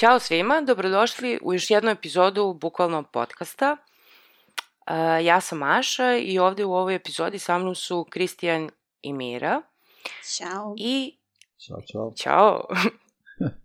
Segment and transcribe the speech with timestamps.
[0.00, 3.76] Ćao svima, dobrodošli u još jednu epizodu bukvalnog podcasta.
[3.76, 8.70] Uh, ja sam Maša i ovde u ovoj epizodi sa mnom su Kristijan
[9.02, 9.62] i Mira.
[10.36, 10.74] Ćao.
[10.78, 11.18] I
[11.58, 12.12] Ćao, čao.
[12.16, 12.66] Ćao.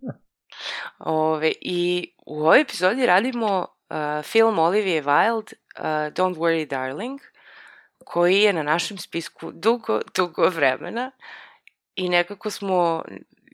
[0.98, 7.20] Ove, I u ovoj epizodi radimo uh, film Olivia Wilde, uh, Don't Worry Darling,
[8.04, 11.10] koji je na našem spisku dugo, dugo vremena
[11.94, 13.02] i nekako smo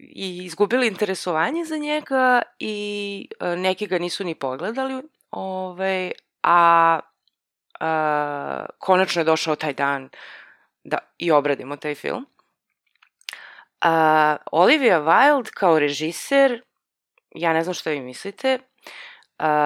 [0.02, 7.00] i izgubili interesovanje za njega i uh, neki ga nisu ni pogledali, ove, a
[7.80, 10.08] uh, konačno je došao taj dan
[10.84, 12.26] da i obradimo taj film.
[13.84, 13.88] Uh,
[14.52, 16.62] Olivia Wilde kao režiser,
[17.34, 18.58] ja ne znam što vi mislite,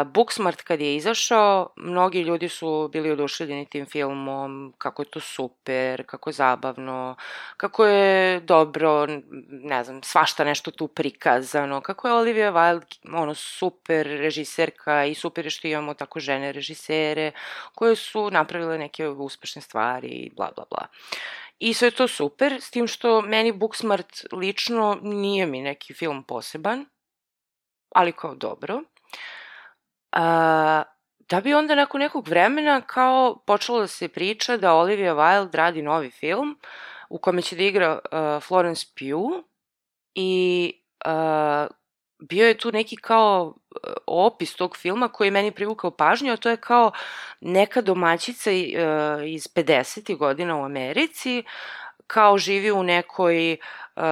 [0.06, 6.06] Booksmart kad je izašao, mnogi ljudi su bili oduševljeni tim filmom, kako je to super,
[6.06, 7.16] kako je zabavno,
[7.56, 9.06] kako je dobro,
[9.48, 15.46] ne znam, svašta nešto tu prikazano, kako je Olivia Wilde ono, super režiserka i super
[15.46, 17.32] je što imamo tako žene režisere
[17.74, 20.86] koje su napravile neke uspešne stvari i bla bla bla.
[21.58, 26.86] I sve to super, s tim što meni Booksmart lično nije mi neki film poseban,
[27.94, 28.82] ali kao dobro.
[30.12, 30.82] A,
[31.18, 35.82] da bi onda nakon nekog vremena kao počelo da se priča da Olivia Wilde radi
[35.82, 36.58] novi film
[37.08, 39.44] u kome će da igra uh, Florence Pugh
[40.14, 40.72] i
[41.06, 41.66] uh,
[42.18, 43.54] bio je tu neki kao
[44.06, 46.92] opis tog filma koji je meni privukao pažnju, a to je kao
[47.40, 48.50] neka domaćica
[49.26, 50.16] iz 50.
[50.16, 51.44] godina u Americi,
[52.06, 53.56] kao živi u nekoj
[53.96, 54.02] uh,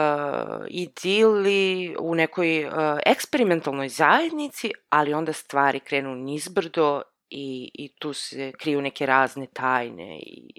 [0.69, 2.73] idili, u nekoj uh,
[3.07, 10.19] eksperimentalnoj zajednici, ali onda stvari krenu nizbrdo i, i tu se kriju neke razne tajne
[10.19, 10.51] i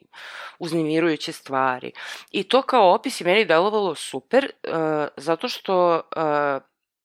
[0.59, 1.91] uznemirujuće stvari.
[2.31, 4.73] I to kao opis je meni delovalo super, uh,
[5.17, 6.62] zato što uh,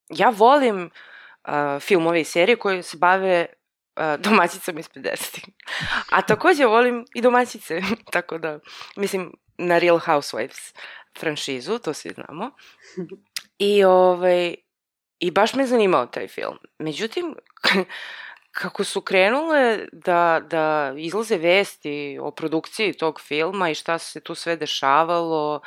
[0.08, 3.46] ja volim uh, filmove i serije koje se bave
[4.18, 5.48] domaćicama iz 50.
[6.10, 7.80] A takođe volim i domaćice,
[8.12, 8.58] tako da,
[8.96, 10.74] mislim, na Real Housewives
[11.18, 12.50] franšizu, to svi znamo.
[13.58, 14.54] I, ovaj,
[15.18, 16.58] I baš me zanimao taj film.
[16.78, 17.34] Međutim,
[18.60, 24.34] kako su krenule da, da izlaze vesti o produkciji tog filma i šta se tu
[24.34, 25.60] sve dešavalo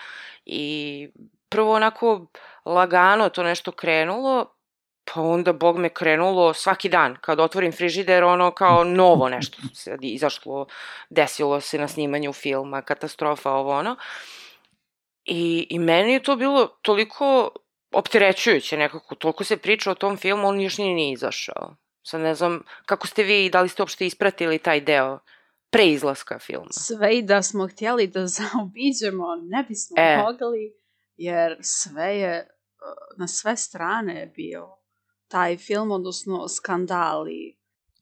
[0.45, 1.09] i
[1.49, 2.25] prvo onako
[2.65, 4.52] lagano to nešto krenulo,
[5.05, 7.17] pa onda, bog me, krenulo svaki dan.
[7.21, 10.67] Kad otvorim frižider, ono kao novo nešto se izašlo,
[11.09, 13.95] desilo se na snimanju filma, katastrofa, ovo ono.
[15.25, 17.51] I, I meni je to bilo toliko
[17.91, 21.75] opterećujuće nekako, toliko se priča o tom filmu, on još nije, nije izašao.
[22.03, 25.19] Sad ne znam, kako ste vi, da li ste uopšte ispratili taj deo
[25.69, 26.71] pre izlaska filma?
[26.71, 30.17] Sve i da smo htjeli da zaobiđemo, ne bismo E.
[30.17, 30.73] mogli,
[31.15, 34.82] jer sve je, uh, na sve strane bio
[35.33, 37.57] taj film, odnosno skandali.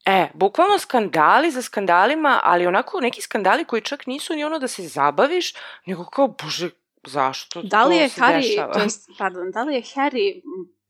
[0.06, 4.68] E, bukvalno skandali za skandalima, ali onako neki skandali koji čak nisu ni ono da
[4.68, 5.54] se zabaviš,
[5.86, 6.70] nego kao, bože,
[7.08, 8.74] zašto Da li to je se Harry, dešava?
[8.74, 10.42] to jest, pardon, da li je Harry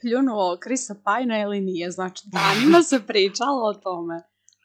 [0.01, 1.91] pljunuo Krisa Pajna ili nije?
[1.91, 4.23] Znači, danima se pričalo o tome.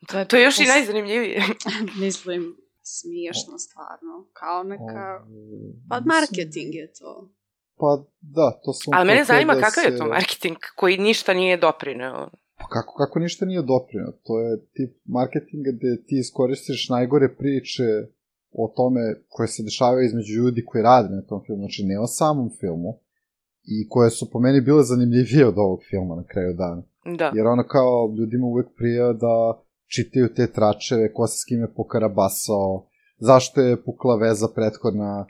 [0.08, 1.44] To je, To je još i najzanimljivije.
[2.04, 4.26] Mislim, smiješno stvarno.
[4.32, 5.24] Kao neka...
[5.88, 7.30] Pa marketing je to.
[7.78, 8.94] Pa da, to sam...
[8.94, 12.28] Ali mene zanima da kakav je se- to marketing koji ništa nije doprineo.
[12.58, 14.12] Pa kako, kako ništa nije doprinio?
[14.26, 17.88] To je tip marketinga gde ti iskoristiš najgore priče
[18.52, 22.06] o tome koje se dešavaju između ljudi koji rade na tom filmu, znači ne o
[22.06, 22.98] samom filmu,
[23.64, 26.82] i koje su po meni bile zanimljivije od ovog filma na kraju dana.
[27.18, 27.32] Da.
[27.34, 29.62] Jer ono kao ljudima uvek prija da
[29.94, 32.86] čitaju te tračeve, ko se s kime pokarabasao,
[33.18, 35.26] zašto je pukla veza prethodna,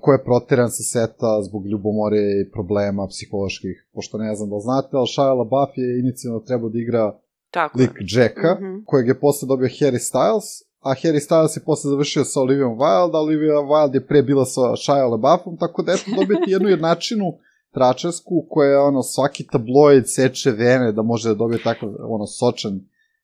[0.00, 4.62] ko je proteran sa seta zbog ljubomore i problema psiholoških, pošto ne znam da li
[4.62, 7.18] znate, ali Shia LaBeouf je inicijalno trebao da igra
[7.50, 7.78] Tako.
[7.78, 8.82] lik Jacka, Mhm.
[8.86, 10.46] kojeg je posle dobio Harry Styles,
[10.80, 14.44] a Harry Styles je posle završio sa Olivia Wilde, a Olivia Wilde je pre bila
[14.44, 17.32] sa Shia LaBeoufom, tako da eto dobijete jednu jednačinu
[17.70, 22.80] tračarsku koja je ono svaki tabloid seče vene da može da dobije takav ono sočan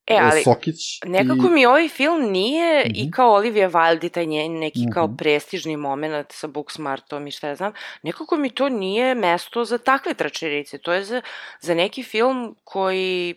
[0.08, 1.00] E, ali sokić.
[1.04, 1.50] nekako i...
[1.50, 3.10] mi ovaj film nije i Mhm.
[3.10, 5.16] kao Olivia Wilde taj njen neki kao Mhm.
[5.16, 7.72] prestižni moment sa Booksmartom i šta ja znam,
[8.02, 10.78] nekako mi to nije mesto za takve tračerice.
[10.78, 11.22] To je za,
[11.60, 13.34] za neki film koji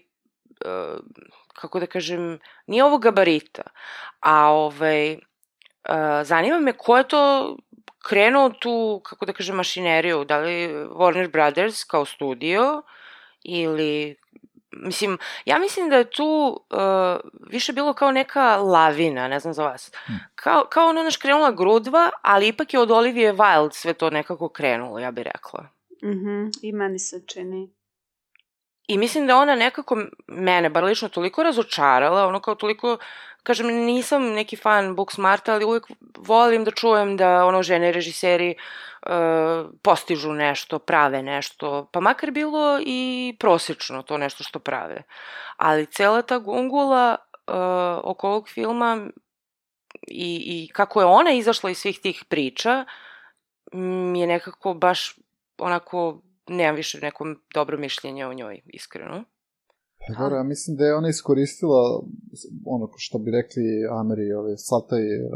[0.66, 1.00] uh,
[1.54, 3.62] kako da kažem, nije ovo gabarita,
[4.20, 5.20] a ovaj, uh,
[6.24, 7.58] zanima me ko je to
[8.00, 10.52] krenuo tu, kako da kažem, mašineriju, da li
[10.90, 12.82] Warner Brothers kao studio
[13.44, 14.16] ili
[14.72, 19.64] Mislim, ja mislim da je tu uh, više bilo kao neka lavina, ne znam za
[19.64, 19.92] vas.
[20.06, 20.20] Hmm.
[20.36, 24.50] Kao, kao ono naš krenula grudva, ali ipak je od Olivije Wilde sve to nekako
[24.50, 25.68] krenulo, ja bih rekla.
[26.04, 27.74] Mhm, mm i meni se čini.
[28.88, 29.98] I mislim da ona nekako
[30.28, 32.98] mene, bar lično, toliko razočarala, ono kao toliko
[33.44, 35.88] kažem, nisam neki fan Booksmarta, ali uvijek
[36.18, 38.91] volim da čujem da ono žene režiseri uh,
[39.82, 45.04] postižu nešto, prave nešto, pa makar bilo i prosječno to nešto što prave.
[45.58, 47.16] Ali cela ta gungula
[47.48, 47.54] uh,
[48.04, 49.08] oko ovog filma
[50.08, 52.86] i, i kako je ona izašla iz svih tih priča
[53.74, 55.20] mi je nekako baš
[55.58, 59.24] onako nemam više neko dobro mišljenje o njoj, iskreno.
[60.08, 62.04] Pa dobro, ja mislim da je ona iskoristila
[62.66, 63.64] ono što bi rekli
[64.00, 65.32] Ameri, ove, sad taj uh,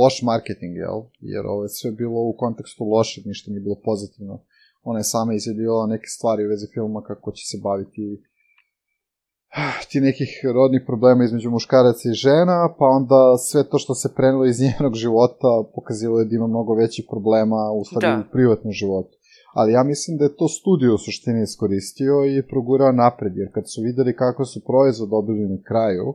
[0.00, 0.98] loš marketing, jel?
[1.20, 4.42] Jer ovo je sve bilo u kontekstu lošeg, ništa nije bilo pozitivno.
[4.82, 8.22] Ona je sama izjavljivala neke stvari u vezi filma kako će se baviti
[9.90, 14.46] ti nekih rodnih problema između muškaraca i žena, pa onda sve to što se prenelo
[14.46, 18.24] iz njenog života pokazilo je da ima mnogo većih problema u stvari da.
[18.28, 19.16] u privatnom životu
[19.54, 23.64] ali ja mislim da je to studio u suštini iskoristio i progurao napred, jer kad
[23.72, 26.14] su videli kako su proizvod dobili na kraju,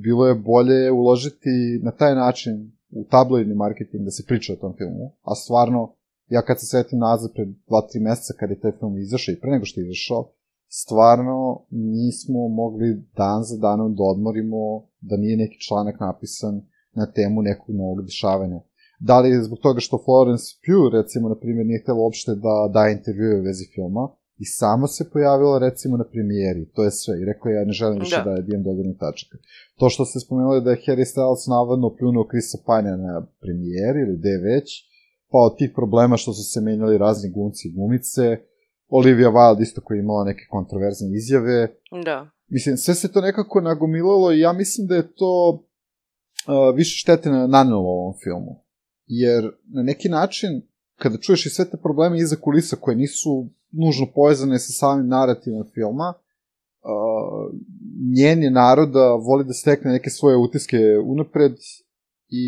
[0.00, 4.74] bilo je bolje uložiti na taj način u tabloidni marketing da se priča o tom
[4.78, 5.94] filmu, a stvarno,
[6.28, 9.50] ja kad se svetim nazad pred 2-3 meseca kad je taj film izašao i pre
[9.50, 10.30] nego što je izašao,
[10.68, 17.42] stvarno nismo mogli dan za danom da odmorimo da nije neki članak napisan na temu
[17.42, 18.60] nekog novog dešavanja.
[19.00, 22.70] Da li je zbog toga što Florence Pugh, recimo, na primjer, nije htjela uopšte da
[22.74, 24.08] da intervjue u vezi filma,
[24.42, 27.98] i samo se pojavila recimo na premijeri, to je sve, i rekla ja ne želim
[27.98, 29.36] više da, da dijem dodirnih tačaka.
[29.78, 34.18] To što ste spomenuli da je Harry Styles navodno pljunuo Krisa Pine na premijeri ili
[34.18, 34.66] gde već,
[35.30, 38.24] pa od tih problema što su se menjali razni glumci i glumice,
[38.88, 41.68] Olivia Wilde isto koja je imala neke kontroverzne izjave.
[42.04, 42.30] Da.
[42.48, 47.30] Mislim, sve se to nekako nagomilalo i ja mislim da je to uh, više štete
[47.30, 48.54] nanelo ovom filmu
[49.10, 50.62] jer na neki način,
[51.02, 55.64] kada čuješ i sve te probleme iza kulisa koje nisu nužno povezane sa samim narativom
[55.74, 57.54] filma, uh,
[58.16, 61.52] njen je naroda voli da stekne neke svoje utiske unapred
[62.28, 62.44] i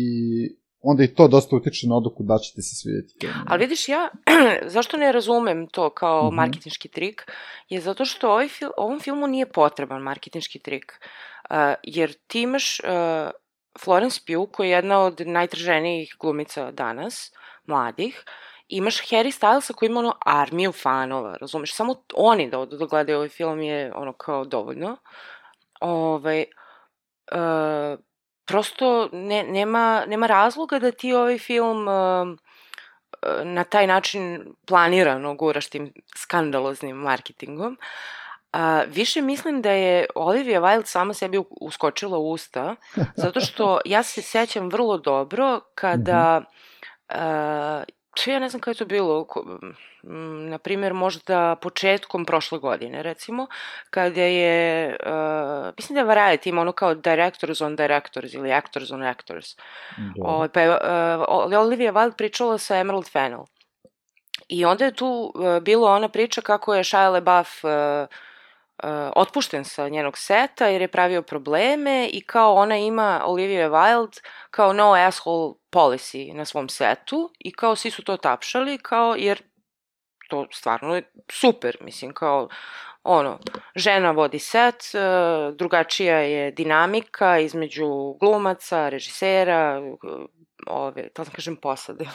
[0.81, 3.27] onda i to dosta utiče na odluku da će ti se svidjeti.
[3.47, 4.09] Ali vidiš, ja
[4.75, 6.35] zašto ne razumem to kao mm -hmm.
[6.35, 7.21] marketinški trik,
[7.69, 10.91] je zato što ovaj fil, ovom filmu nije potreban marketinški trik.
[11.49, 13.31] Uh, jer ti imaš uh,
[13.79, 17.33] Florence Pugh, koja je jedna od najtraženijih glumica danas,
[17.65, 18.23] mladih,
[18.67, 21.73] imaš Harry Stylesa koji ima ono armiju fanova, razumeš?
[21.73, 24.97] Samo oni da odu da gledaju ovaj film je ono kao dovoljno.
[25.79, 26.45] Ovaj,
[27.31, 27.99] uh,
[28.45, 32.37] prosto ne, nema, nema razloga da ti ovaj film uh,
[33.43, 37.77] na taj način planirano guraš tim skandaloznim marketingom.
[37.79, 38.22] Uh,
[38.53, 42.75] A, više mislim da je Olivia Wilde sama sebi uskočila u usta,
[43.23, 46.45] zato što ja se sećam vrlo dobro kada, mm
[47.15, 47.79] -hmm.
[47.79, 47.83] uh,
[48.25, 49.27] ja ne znam kada je to bilo,
[50.49, 53.47] na primjer možda početkom prošle godine recimo,
[53.89, 58.91] kada je, uh, mislim da je Variety ima ono kao directors on directors ili actors
[58.91, 59.55] on actors.
[59.97, 60.23] Da.
[60.25, 60.77] O, pa je uh,
[61.59, 63.45] Olivia Wilde pričala sa Emerald Fennell.
[64.47, 67.71] I onda je tu uh, bilo ona priča kako je Shia LaBeouf uh,
[69.15, 74.73] otpušten sa njenog seta jer je pravio probleme i kao ona ima Olivia Wilde kao
[74.73, 79.41] no asshole policy na svom setu i kao svi su to tapšali kao jer
[80.29, 82.49] to stvarno je super, mislim kao
[83.03, 83.39] ono,
[83.75, 89.81] žena vodi set, uh, drugačija je dinamika između glumaca, režisera,
[90.67, 92.05] ove, to sam kažem posade,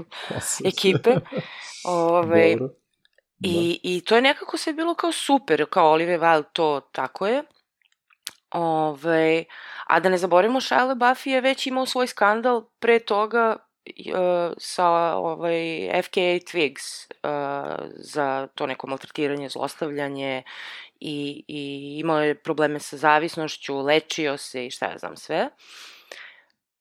[0.72, 1.10] ekipe.
[1.84, 2.74] Ove, Dobro.
[3.40, 3.88] I, da.
[3.88, 7.42] I to je nekako sve bilo kao super, kao Olive Wilde to tako je.
[8.50, 9.44] Ove,
[9.86, 14.86] a da ne zaboravimo, Shia LaBeouf je već imao svoj skandal pre toga uh, sa
[15.16, 20.42] ovaj, FKA Twigs uh, za to neko maltretiranje, zlostavljanje
[21.00, 25.48] i, i imao je probleme sa zavisnošću, lečio se i šta ja znam sve.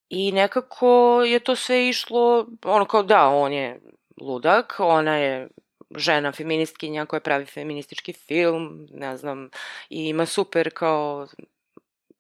[0.10, 3.82] I nekako je to sve išlo, ono kao da, on je
[4.22, 5.48] ludak, ona je
[5.96, 9.50] žena feministkinja koja pravi feministički film, ne znam,
[9.90, 11.28] i ima super kao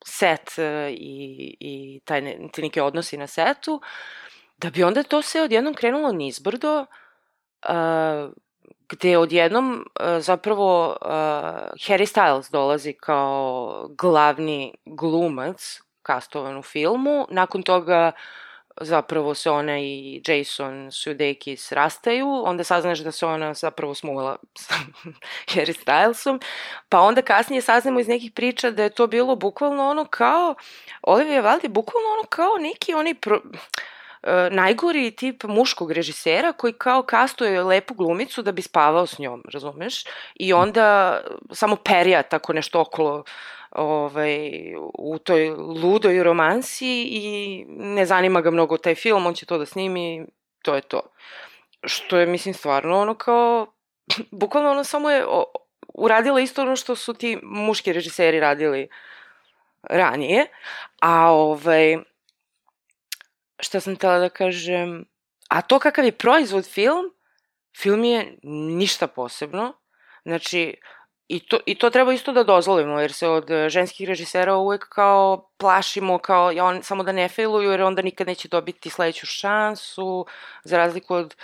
[0.05, 3.81] set e, i, i taj ne, ti neke odnosi na setu,
[4.57, 6.85] da bi onda to sve odjednom krenulo nizbrdo,
[7.69, 8.31] uh,
[8.89, 11.07] gde odjednom uh, zapravo uh,
[11.87, 18.11] Harry Styles dolazi kao glavni glumac kastovan u filmu, nakon toga
[18.81, 24.73] zapravo se ona i Jason Sudeikis rastaju, onda saznaš da se ona zapravo smula sa
[25.53, 26.41] Harry Stylesom,
[26.89, 30.55] pa onda kasnije saznamo iz nekih priča da je to bilo bukvalno ono kao,
[31.01, 33.41] Olivia Wilde bukvalno ono kao neki oni pro,
[34.23, 39.43] e, najgori tip muškog režisera koji kao kastuje lepu glumicu da bi spavao s njom,
[39.53, 40.03] razumeš?
[40.35, 41.19] I onda
[41.51, 43.23] samo perja tako nešto okolo
[43.71, 44.49] ovaj,
[44.97, 49.65] u toj ludoj romansi i ne zanima ga mnogo taj film, on će to da
[49.65, 50.25] snimi,
[50.61, 51.01] to je to.
[51.83, 53.67] Što je, mislim, stvarno ono kao,
[54.31, 55.43] bukvalno ono samo je o,
[55.93, 58.89] uradila isto ono što su ti muški režiseri radili
[59.83, 60.45] ranije,
[61.01, 61.97] a ovaj,
[63.59, 65.05] šta sam tela da kažem,
[65.47, 67.13] a to kakav je proizvod film,
[67.77, 69.73] film je ništa posebno,
[70.25, 70.75] znači,
[71.27, 74.87] I to, I to treba isto da dozvolimo, jer se od e, ženskih režisera uvek
[74.89, 79.25] kao plašimo, kao ja, on, samo da ne failuju, jer onda nikad neće dobiti sledeću
[79.25, 80.25] šansu,
[80.63, 81.35] za razliku od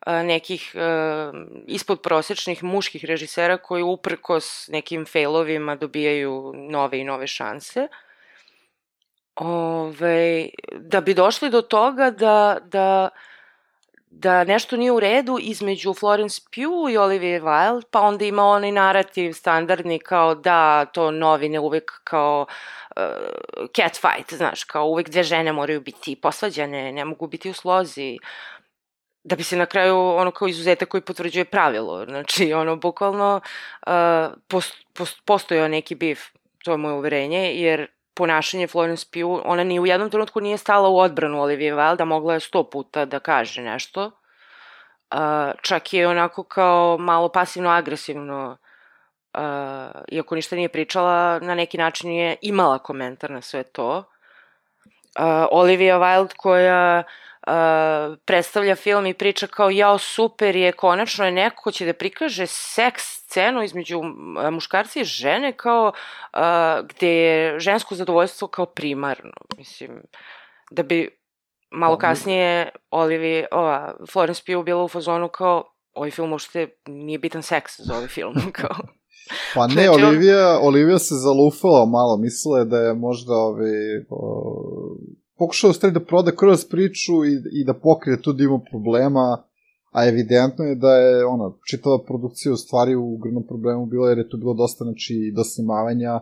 [0.00, 6.98] a, e, nekih a, e, ispod prosečnih muških režisera koji uprkos nekim failovima dobijaju nove
[7.00, 7.88] i nove šanse.
[9.36, 13.08] Ove, da bi došli do toga da, da
[14.10, 18.72] da nešto nije u redu između Florence Pugh i Olivia Wilde, pa onda ima onaj
[18.72, 22.46] narativ standardni kao da to novine uvek kao
[22.96, 23.02] uh,
[23.76, 28.18] catfight, znaš, kao uvek dve žene moraju biti posvađane, ne mogu biti u slozi,
[29.24, 32.04] da bi se na kraju ono kao izuzetak koji potvrđuje pravilo.
[32.04, 33.40] Znači, ono, bukvalno
[33.86, 33.92] uh,
[34.48, 36.20] post, post, postojao neki bif,
[36.64, 37.86] to je moje uverenje, jer
[38.20, 42.34] ponašanje Florence Pugh, ona ni u jednom trenutku nije stala u odbranu Olivia Wilde, mogla
[42.34, 44.10] je sto puta da kaže nešto.
[44.10, 48.56] Uh, čak je onako kao malo pasivno-agresivno,
[49.34, 49.40] uh,
[50.08, 53.96] iako ništa nije pričala, na neki način je imala komentar na sve to.
[53.98, 54.04] Uh,
[55.50, 57.29] Olivia Wilde koja uh,
[58.24, 62.46] predstavlja film i priča kao jao super je, konačno je neko ko će da prikaže
[62.46, 64.00] seks scenu između
[64.52, 69.32] muškarca i žene kao uh, gde je žensko zadovoljstvo kao primarno.
[69.58, 70.02] Mislim,
[70.70, 71.20] da bi
[71.70, 77.42] malo kasnije Olivi, ova, Florence Pugh bila u fazonu kao ovaj film uopšte nije bitan
[77.42, 78.76] seks za ovaj film, kao...
[79.54, 80.66] Pa ne, znači, Olivija, on...
[80.66, 84.52] Olivija se zalufala malo, mislila je da je možda ovi, o,
[85.40, 89.26] pokušao stvari da proda kroz priču i, i da pokrije tu da ima problema,
[89.92, 94.18] a evidentno je da je ona, čitava produkcija u stvari u grnom problemu bila jer
[94.18, 96.20] je tu bilo dosta, znači, do snimavanja,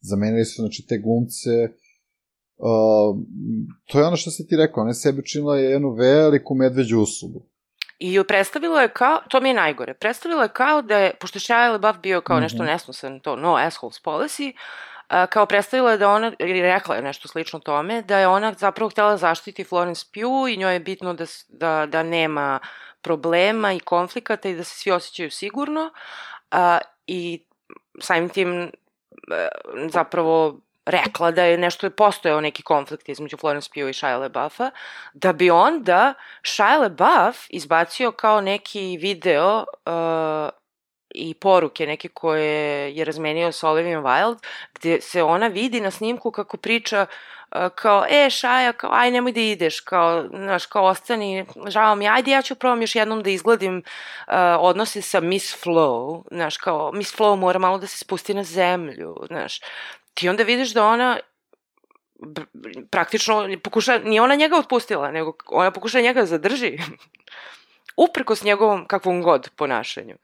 [0.00, 1.54] zamenili su, znači, te glumce,
[2.56, 3.10] uh,
[3.86, 7.42] to je ono što si ti rekao, ona je sebi učinila jednu veliku medveđu uslugu.
[7.98, 11.72] I predstavilo je kao, to mi je najgore, predstavilo je kao da je, pošto Shia
[11.72, 12.42] LaBeouf bio kao mm -hmm.
[12.42, 14.52] nešto nesnosan, to no assholes policy,
[15.30, 19.16] kao predstavila da ona, ili rekla je nešto slično tome, da je ona zapravo htela
[19.16, 22.58] zaštiti Florence Pugh i njoj je bitno da, da, da nema
[23.02, 25.90] problema i konflikata i da se svi osjećaju sigurno
[26.50, 27.44] a, i
[28.00, 28.68] samim tim e,
[29.88, 34.70] zapravo rekla da je nešto je postojao neki konflikt između Florence Pugh i Shia LaBeouf'a,
[35.14, 40.59] da bi onda Shia LaBeouf izbacio kao neki video uh,
[41.14, 44.38] i poruke neke koje je razmenio sa Olivia Wilde,
[44.74, 47.06] gde se ona vidi na snimku kako priča
[47.52, 52.08] uh, kao, e, Šaja, kao, aj, nemoj da ideš, kao, znaš, kao, ostani, žao mi,
[52.08, 56.92] ajde, ja ću probam još jednom da izgledim uh, odnose sa Miss Flow, znaš, kao,
[56.92, 59.60] Miss Flow mora malo da se spusti na zemlju, znaš,
[60.14, 61.18] ti onda vidiš da ona
[62.90, 66.78] praktično pokuša, nije ona njega otpustila, nego ona pokuša njega da zadrži.
[67.96, 70.16] Uprkos njegovom kakvom god ponašanju.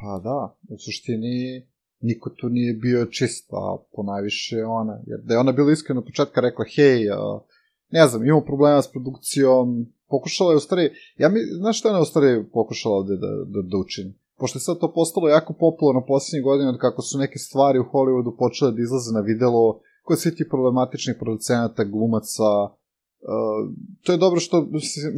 [0.00, 1.66] Pa da, u suštini
[2.00, 5.00] niko tu nije bio čist, a po najviše ona.
[5.06, 7.40] Jer da je ona bila iskrena od početka rekla, hej, a,
[7.90, 11.92] ne znam, imamo problema s produkcijom, pokušala je u stvari, ja mi, znaš šta je
[11.92, 14.14] ona u stvari pokušala ovde da, da, da učini?
[14.38, 17.88] Pošto je sad to postalo jako popularno poslednjih godina, od kako su neke stvari u
[17.92, 22.52] Hollywoodu počele da izlaze na videlo, kod svi ti problematičnih producenata, glumaca,
[23.22, 24.68] Uh, to je dobro što,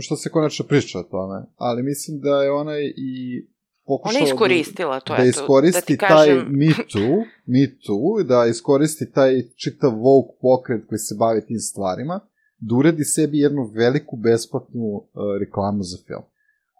[0.00, 3.46] što se konačno priča o tome, ali mislim da je ona i
[3.86, 6.36] pokušala Ona iskoristila to, da, da iskoristi da kažem...
[6.36, 11.58] taj Me Too, Me Too, da iskoristi taj čitav woke pokret koji se bavi tim
[11.58, 12.20] stvarima,
[12.58, 15.04] da uredi sebi jednu veliku besplatnu uh,
[15.40, 16.22] reklamu za film.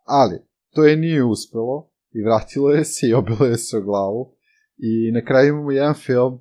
[0.04, 0.38] Ali,
[0.74, 4.34] to je nije uspelo i vratilo je se i obilo je se o glavu
[4.78, 6.40] i na kraju imamo jedan film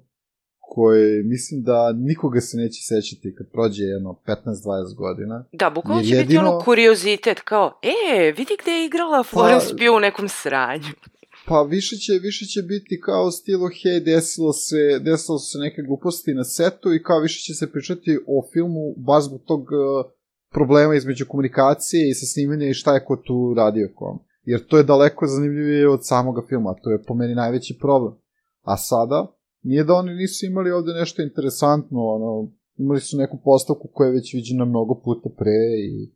[0.75, 5.45] koji mislim da nikoga se neće sećati kad prođe jedno 15-20 godina.
[5.53, 9.77] Da, bukvalno će biti jedino- ono kuriozitet, kao, e, vidi gde je igrala Florence Pa-
[9.77, 10.91] Pugh u nekom sranju.
[11.47, 16.33] Pa više će, više će biti kao stilo, hej, desilo se, desilo se neke gluposti
[16.33, 20.11] na setu i kao više će se pričati o filmu baš zbog tog uh,
[20.51, 24.19] problema između komunikacije i sa snimanja i šta je ko tu radio kom.
[24.43, 28.13] Jer to je daleko zanimljivije od samoga filma, to je po meni najveći problem.
[28.61, 29.27] A sada,
[29.63, 34.13] nije da oni nisu imali ovde nešto interesantno, ono, imali su neku postavku koja je
[34.13, 36.11] već viđena mnogo puta pre i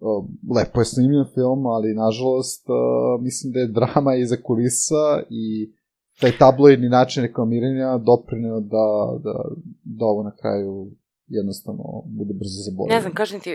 [0.00, 5.72] o, lepo je snimljen film, ali nažalost uh, mislim da je drama iza kulisa i
[6.20, 8.86] taj tabloidni način reklamiranja doprineo da,
[9.24, 9.34] da,
[9.84, 10.90] da ovo na kraju
[11.26, 12.96] jednostavno bude brzo zaboravljeno.
[12.96, 13.50] Ne znam, kažem ti,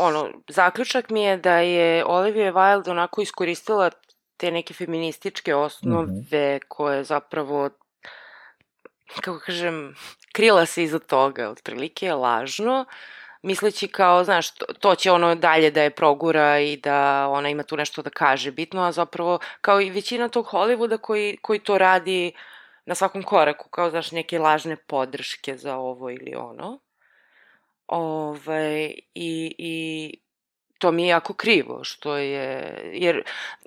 [0.00, 3.90] ono, zaključak mi je da je Olivia Wilde onako iskoristila
[4.36, 6.20] te neke feminističke osnove Mhm.
[6.68, 7.68] koje zapravo,
[9.14, 9.94] kako kažem,
[10.32, 12.84] krila se iza toga, otprilike lažno,
[13.42, 17.62] misleći kao, znaš, to, to će ono dalje da je progura i da ona ima
[17.62, 21.78] tu nešto da kaže bitno, a zapravo kao i većina tog Hollywooda koji, koji to
[21.78, 22.32] radi
[22.86, 26.80] na svakom koraku, kao, znaš, neke lažne podrške za ovo ili ono.
[27.86, 30.20] Ove, i, i
[30.78, 33.22] to mi je jako krivo, što je, jer,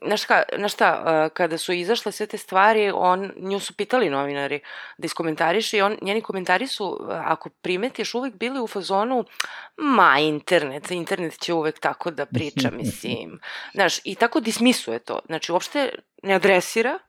[0.06, 4.60] znaš, ka, znaš šta, kada su izašle sve te stvari, on, nju su pitali novinari
[4.98, 9.26] da iskomentariše i on, njeni komentari su, ako primetiš, uvek bili u fazonu,
[9.78, 13.40] ma, internet, internet će uvek tako da priča, mislim.
[13.74, 15.20] Znaš, i tako dismisuje to.
[15.26, 15.90] Znači, uopšte
[16.24, 17.00] ne adresira,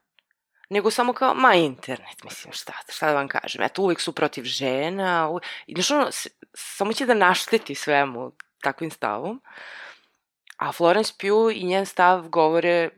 [0.69, 4.43] nego samo kao, ma, internet, mislim, šta, šta da vam kažem, eto, uvek su protiv
[4.43, 5.39] žena, u...
[5.67, 8.31] i znaš, ono, s- samo će da našteti svemu
[8.61, 9.41] takvim stavom.
[10.61, 12.89] A Florence Pugh i njen stav govore,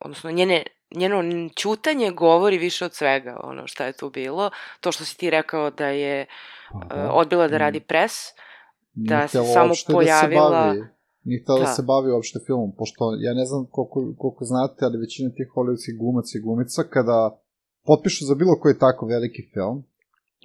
[0.00, 1.22] odnosno njene, njeno
[1.56, 4.50] ćutanje govori više od svega, ono šta je tu bilo.
[4.80, 6.26] To što si ti rekao da je
[6.74, 6.80] uh,
[7.12, 8.12] odbila da radi pres,
[8.92, 10.84] da Nije se samo pojavila- Da se bavi.
[11.24, 11.64] Nije htela da.
[11.64, 11.72] Da.
[11.72, 15.98] se bavi uopšte filmom, pošto ja ne znam koliko, koliko znate, ali većina tih hollywoodskih
[15.98, 17.18] glumaca i glumica kada
[17.84, 19.84] potpišu za bilo koji tako veliki film,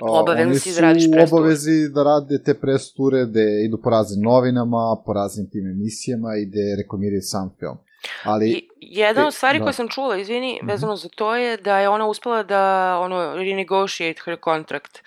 [0.02, 1.24] Obavezno si da radiš tour.
[1.24, 6.29] obavezi da rade te press ture gde idu po raznim novinama, po raznim tim emisijama
[6.36, 7.77] i gde reklamiraju sam film.
[8.24, 9.66] Ali, I jedna e, od stvari da.
[9.66, 10.68] koje sam čula, izvini, Mhm.
[10.68, 12.62] vezano za to je da je ona uspela da
[13.01, 15.00] ono, renegotiate her contract,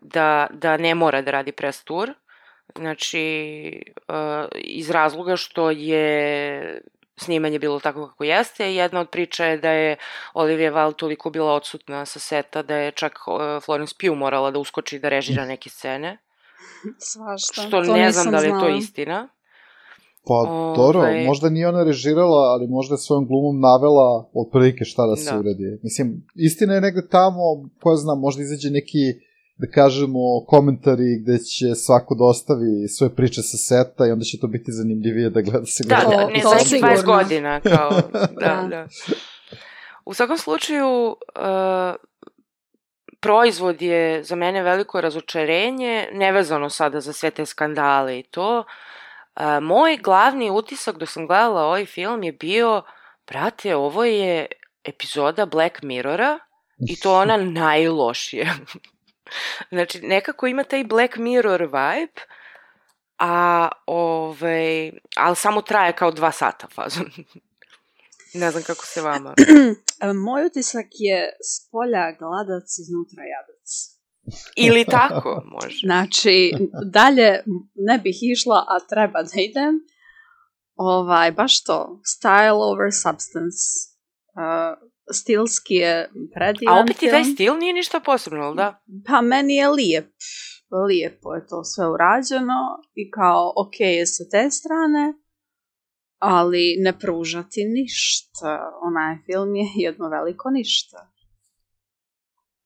[0.00, 2.10] da, da ne mora da radi press tour.
[2.76, 3.22] Znači,
[4.08, 4.14] uh,
[4.54, 6.80] iz razloga što je
[7.18, 8.74] snimanje bilo tako kako jeste.
[8.74, 9.96] Jedna od priča je da je
[10.34, 13.12] Olivia Wilde toliko bila odsutna sa seta da je čak
[13.64, 16.18] Florence Pugh morala da uskoči da režira neke scene.
[16.98, 17.62] Svašta.
[17.62, 19.28] Što to ne znam da li je to istina.
[20.26, 25.06] pa Ovaj- dobro, možda nije ona režirala, ali možda je svojom glumom navela otprilike šta
[25.06, 25.38] da se Da.
[25.38, 25.78] uradi.
[25.82, 27.40] Mislim, istina je negde tamo,
[27.82, 28.98] ko zna, možda izađe neki
[29.58, 34.38] da kažemo, komentari gde će svako da ostavi svoje priče sa seta i onda će
[34.38, 36.16] to biti zanimljivije da gleda se Da, gleda.
[36.16, 36.88] da, To- ne sigurno.
[36.88, 38.66] 20 godina, kao, da, Da.
[38.68, 38.86] da.
[40.04, 41.94] U svakom slučaju, uh,
[43.20, 48.64] proizvod je za mene veliko razočarenje, nevezano sada za sve te skandale i to.
[49.36, 52.82] Uh, moj glavni utisak dok sam gledala ovaj film je bio,
[53.26, 54.46] brate, ovo je
[54.84, 56.38] epizoda Black Mirrora
[56.80, 58.46] i to ona najlošija.
[59.70, 62.20] Znači, nekako ima taj Black Mirror vibe,
[63.18, 67.10] a ovaj, ali samo traje kao dva sata fazon.
[68.34, 69.34] ne znam kako se vama.
[70.24, 73.98] Moj utisak je s polja gladac, iznutra jadac.
[74.56, 75.78] Ili tako, može.
[75.86, 76.52] Znači,
[76.92, 77.42] dalje
[77.74, 79.80] ne bih išla, a treba da idem.
[80.74, 82.00] Ovaj, baš to.
[82.04, 83.60] Style over substance.
[84.34, 88.82] Uh, stilski je predivan A opet i taj stil nije ništa posebno, ali da?
[89.06, 90.12] Pa meni je lijep.
[90.88, 92.60] Lijepo je to sve urađeno
[92.94, 95.14] i kao ok je sa te strane,
[96.18, 98.72] ali ne pružati ništa.
[98.82, 101.12] Onaj film je jedno veliko ništa.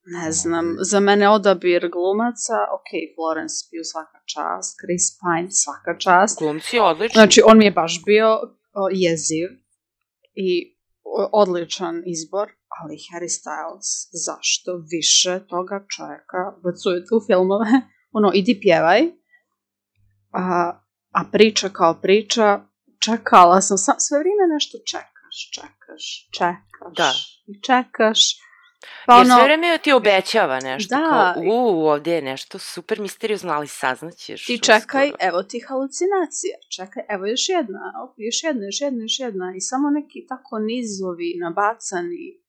[0.05, 6.38] Ne znam, za mene odabir glumaca, ok, Florence Pugh svaka čast, Chris Pine svaka čast.
[6.38, 7.14] Glumci odlični.
[7.18, 8.28] Znači, on mi je baš bio
[8.81, 9.48] o, jeziv
[10.35, 10.71] i
[11.33, 12.48] odličan izbor,
[12.79, 13.88] ali Harry Styles,
[14.27, 17.70] zašto više toga čovjeka bacujete u filmove?
[18.16, 19.03] Ono, idi pjevaj.
[20.33, 22.61] A, a priča kao priča,
[23.05, 26.05] čekala sam, sam sve vrijeme nešto čekaš, čekaš,
[26.38, 26.96] čekaš.
[26.96, 27.12] Da.
[27.46, 28.20] I čekaš.
[29.06, 30.96] Pa Jer sve vreme ti obećava nešto.
[30.96, 31.32] Da.
[31.34, 34.46] Kao, u, ovdje je nešto super misteriozno, ali saznaćeš.
[34.46, 35.28] ti čekaj, uskoro.
[35.28, 39.60] evo ti halucinacija, čekaj, evo još jedna, op, još jedna, još jedna, još jedna i
[39.60, 42.42] samo neki tako nizovi nabacani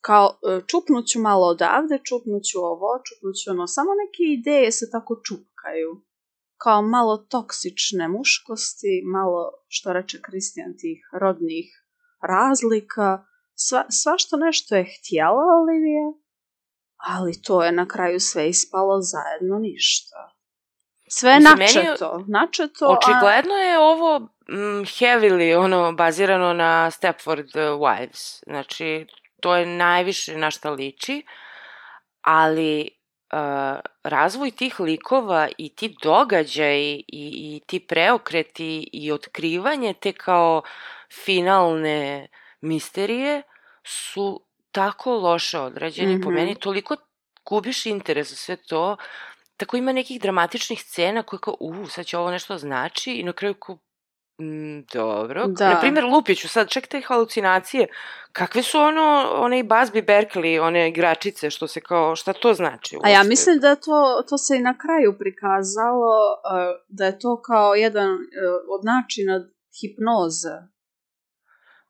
[0.00, 5.90] kao e, čupnuću malo odavde, čupnuću ovo, čupnuću ono, samo neke ideje se tako čupkaju.
[6.56, 11.66] Kao malo toksične muškosti, malo, što reče Kristijan, tih rodnih
[12.22, 13.24] razlika.
[13.60, 16.06] Sva, svašto nešto je htjela Olivija,
[16.96, 20.34] ali to je na kraju sve ispalo zajedno ništa.
[21.08, 22.96] Sve je načeto, načeto, a...
[22.98, 28.42] Očigledno je ovo mm, heavily ono, bazirano na Stepford uh, Wives.
[28.46, 29.06] Znači,
[29.40, 31.26] to je najviše na šta liči,
[32.20, 32.90] ali
[33.32, 40.62] uh, razvoj tih likova i ti događaji i, i ti preokreti i otkrivanje te kao
[41.24, 42.28] finalne
[42.60, 43.42] misterije
[43.84, 44.40] su
[44.72, 46.24] tako loše određeni mm -hmm.
[46.24, 46.96] po meni, toliko
[47.46, 48.96] gubiš interes za sve to,
[49.56, 53.32] tako ima nekih dramatičnih scena koje kao, u, sad će ovo nešto znači i na
[53.32, 53.78] kraju kao,
[54.40, 55.46] Mm, dobro.
[55.46, 55.68] Da.
[55.68, 57.86] Na primjer, Lupiću, sad ček te halucinacije.
[58.32, 62.98] Kakve su ono, one i Basby Berkeley, one igračice, što se kao, šta to znači?
[63.02, 67.42] A ja mislim da to, to se i na kraju prikazalo, uh, da je to
[67.42, 68.18] kao jedan uh,
[68.68, 69.48] od načina
[69.80, 70.56] hipnoze.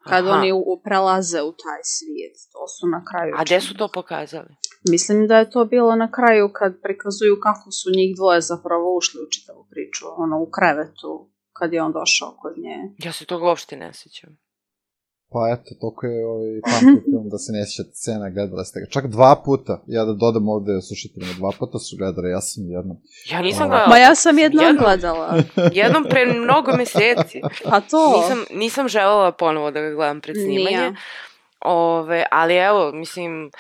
[0.09, 0.37] Kad Aha.
[0.37, 2.35] oni u, prelaze u taj svijet.
[2.53, 3.33] To su na kraju.
[3.39, 4.53] A gde su to pokazali?
[4.91, 9.19] Mislim da je to bilo na kraju kad prikazuju kako su njih dvoje zapravo ušli
[9.21, 10.05] u čitavu priču.
[10.25, 11.13] Ono, u krevetu
[11.59, 12.77] kad je on došao kod nje.
[13.07, 14.48] Ja se toga uopšte ne sećam.
[15.33, 18.87] Pa eto, toliko je ovaj pamtio film da se ne sjećate scena, gledala ste ga.
[18.87, 22.97] Čak dva puta, ja da dodam ovde slušateljima, dva puta su gledali, ja sam jednom.
[23.31, 23.87] Ja nisam Ono- ga...
[23.89, 25.43] Ma ja sam jednom jednom- gledala.
[25.83, 27.41] Jednom pre mnogo meseci.
[27.65, 28.21] Pa to.
[28.21, 30.77] Nisam, nisam želela ponovo da ga gledam pred snimanje.
[30.77, 30.95] Nije.
[31.61, 33.51] Ove, ali evo, mislim,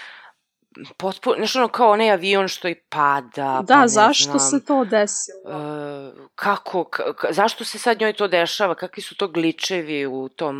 [0.96, 3.56] potpuno, znaš ono kao onaj avion što i pada.
[3.58, 5.38] pa Da, ne zašto znam, se to desilo?
[5.46, 10.28] e, kako, k, k, zašto se sad njoj to dešava, kakvi su to gličevi u
[10.28, 10.56] tom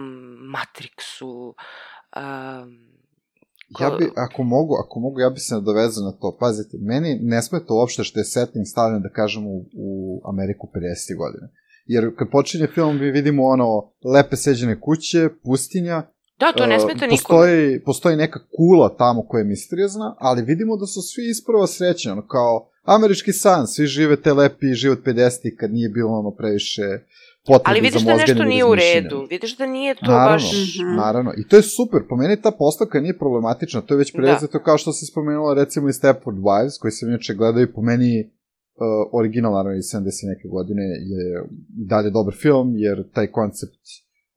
[0.55, 1.55] Matrixu,
[2.17, 2.89] um,
[3.81, 6.37] Ja bi, ako mogu, ako mogu, ja bi se nadovezao na to.
[6.41, 11.17] Pazite, meni ne smeta uopšte što je setting stavljen, da kažemo, u, u Ameriku 50.
[11.17, 11.49] godine.
[11.87, 16.03] Jer kad počinje film, mi vidimo ono, lepe seđene kuće, pustinja,
[16.39, 17.17] Da, to ne Uh, smeta nikome.
[17.17, 22.11] postoji, postoji neka kula tamo koja je misteriozna, ali vidimo da su svi isprava srećni,
[22.11, 26.83] ono kao američki san, svi žive te lepi život 50 kad nije bilo ono previše
[27.47, 30.45] potrebe Ali vidiš da nešto nije u redu, vidiš da nije to Naravno, baš...
[30.79, 30.97] Mhm.
[30.97, 31.33] naravno.
[31.41, 32.01] I to je super.
[32.09, 33.81] Po meni ta postavka nije problematična.
[33.81, 37.35] To je već preuzeto kao što se spomenula recimo i Stepford Wives, koji sam inače
[37.35, 38.31] gledao i po meni uh,
[39.13, 40.03] original naravno iz 70
[40.35, 41.45] neke godine je
[41.93, 43.83] dalje dobar film, jer taj koncept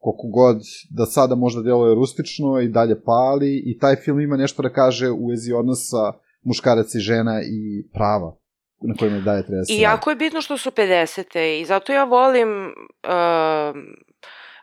[0.02, 0.58] koliko god
[0.90, 5.10] da sada možda djeluje rustično i dalje pali i taj film ima nešto da kaže
[5.10, 8.36] u vezi odnosa muškarac i žena i prava
[8.82, 11.62] na kojima i dalje treba da se I jako je bitno što su 50.
[11.62, 13.76] i zato ja volim uh,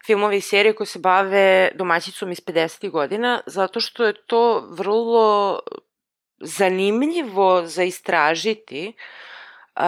[0.07, 2.91] filmove i serije koje se bave domaćicom iz 50.
[2.91, 5.59] godina, zato što je to vrlo
[6.41, 8.93] zanimljivo za istražiti.
[9.77, 9.83] Uh,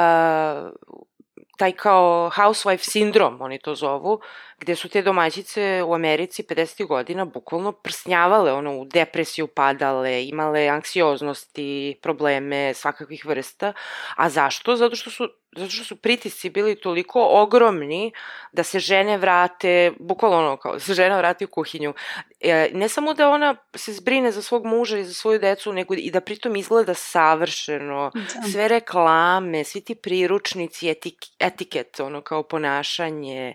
[1.61, 4.21] taj kao housewife sindrom, oni to zovu,
[4.61, 6.87] gde su te domaćice u Americi 50.
[6.87, 13.73] godina bukvalno prsnjavale, ono, u depresiju padale, imale anksioznosti, probleme svakakvih vrsta.
[14.17, 14.77] A zašto?
[14.77, 18.13] Zato što su, zato što su pritisci bili toliko ogromni
[18.53, 21.95] da se žene vrate, bukvalno ono, kao, da se žena vrati u kuhinju.
[22.41, 25.95] E, ne samo da ona se zbrine za svog muža i za svoju decu, nego
[25.95, 28.49] i da pritom izgleda savršeno, Da.
[28.53, 33.55] sve reklame, svi ti priručnici, etik, etiket, ono kao ponašanje,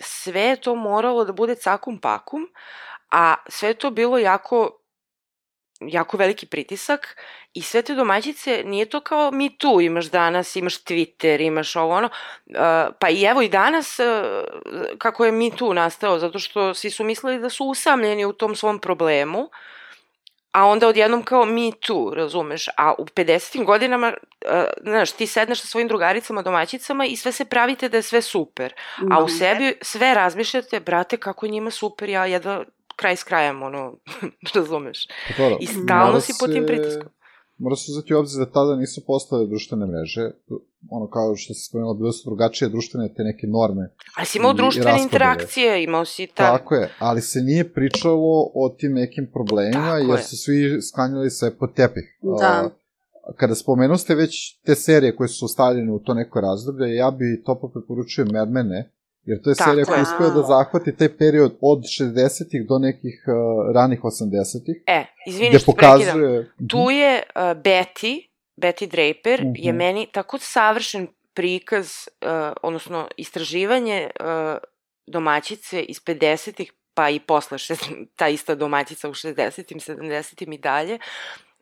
[0.00, 2.48] sve je to moralo da bude cakum pakum,
[3.10, 4.82] a sve je to bilo jako
[5.88, 7.16] jako veliki pritisak
[7.54, 11.94] i sve te domaćice, nije to kao mi tu, imaš danas, imaš Twitter, imaš ovo
[11.94, 14.06] ono, uh, pa i evo i danas uh,
[14.98, 18.54] kako je mi tu nastao, zato što svi su mislili da su usamljeni u tom
[18.54, 19.50] svom problemu,
[20.52, 23.64] a onda odjednom kao mi tu, razumeš, a u 50.
[23.64, 24.12] godinama,
[24.46, 28.22] uh, znaš, ti sedneš sa svojim drugaricama, domaćicama i sve se pravite da je sve
[28.22, 28.74] super,
[29.10, 29.32] a u Da.
[29.32, 32.64] sebi sve razmišljate, brate, kako njima super, ja jedva
[32.96, 33.94] kraj s krajem, ono,
[34.54, 35.06] razumeš.
[35.06, 37.08] Pa dobro, I stalno si pod tim pritiskom.
[37.62, 40.30] Mora se uzeti u obzir da tada nisu postale društvene mreže,
[40.90, 43.90] ono kao što se spomenula, bile su drugačije društvene te neke norme.
[44.16, 45.04] Ali si imao i društvene raspodele.
[45.04, 46.58] interakcije, imao si ta...
[46.58, 50.22] Tako je, ali se nije pričalo o tim nekim problemima, Tako jer je.
[50.22, 52.18] su svi sklanjali sve pod tepih.
[52.22, 52.46] Da.
[52.46, 52.68] A,
[53.36, 57.42] kada spomenu ste već te serije koje su stavljene u to neko razdoblje, ja bi
[57.44, 58.90] toplo preporučio Mad Mene,
[59.24, 60.02] jer to je Tako serija koja je.
[60.02, 63.34] uspeo da zahvati taj period od 60-ih do nekih uh,
[63.74, 65.98] ranih 80-ih, E, izvini što te prekidam.
[65.98, 66.50] pokazuje...
[66.68, 69.52] Tu je uh, Betty, Betty Draper, Mhm.
[69.56, 72.28] je meni tako savršen prikaz, uh,
[72.62, 74.26] odnosno istraživanje uh,
[75.06, 77.82] domaćice iz 50-ih pa i posle šest,
[78.16, 79.74] ta ista domaćica u 60.
[79.90, 80.54] 70.
[80.54, 80.98] i dalje.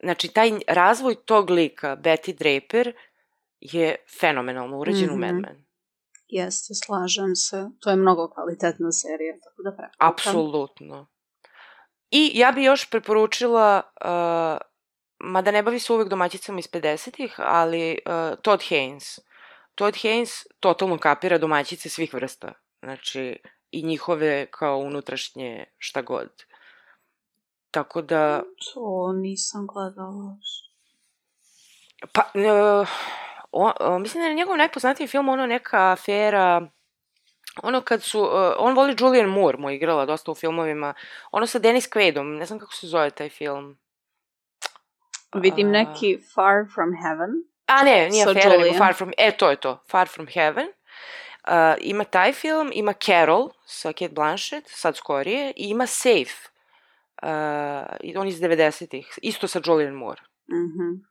[0.01, 2.93] Znači, taj razvoj tog lika, Betty Draper,
[3.61, 5.15] je fenomenalno urađen mm -hmm.
[5.15, 5.41] u Mad Mhm.
[5.41, 5.70] Men.
[6.31, 7.69] Jeste, slažem se.
[7.81, 10.09] To je mnogo kvalitetna serija, tako da preporučam.
[10.09, 11.07] Apsolutno.
[12.11, 14.61] I ja bi još preporučila, uh,
[15.19, 19.19] mada ne bavi se uvek domaćicama iz 50-ih, ali uh, Todd Haynes.
[19.75, 22.53] Todd Haynes totalno kapira domaćice svih vrsta.
[22.83, 26.31] Znači, i njihove kao unutrašnje šta god.
[27.71, 28.43] Tako da,
[28.75, 30.37] To nisam gledala.
[32.13, 32.89] pa, uh,
[33.53, 36.69] on, uh, mislim da je njegov najpoznatiji film ono neka afera,
[37.63, 40.95] ono kad su, uh, on voli Julian Moore, mu je igrala dosta u filmovima,
[41.33, 43.79] ono sa Dennis Quaidom, ne znam kako se zove taj film.
[45.35, 47.31] Vidim A- neki Far From Heaven.
[47.67, 48.79] A ne, nije Sa afera, nego.
[48.79, 50.67] Far From, e, to je to, Far From Heaven.
[51.49, 56.49] Uh, ima taj film, ima Carol sa Kate Blanchett, sad skorije, i ima Safe,
[57.23, 60.21] uh, on iz 90-ih, isto sa Julian Moore.
[60.51, 61.10] Mhm.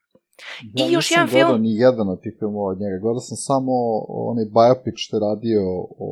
[0.73, 2.97] Ja I još nisam jedan gledao film- ni jedan od tih filmova od njega.
[2.97, 3.71] Gledao sam samo
[4.07, 5.61] onaj biopic što je radio
[5.99, 6.09] o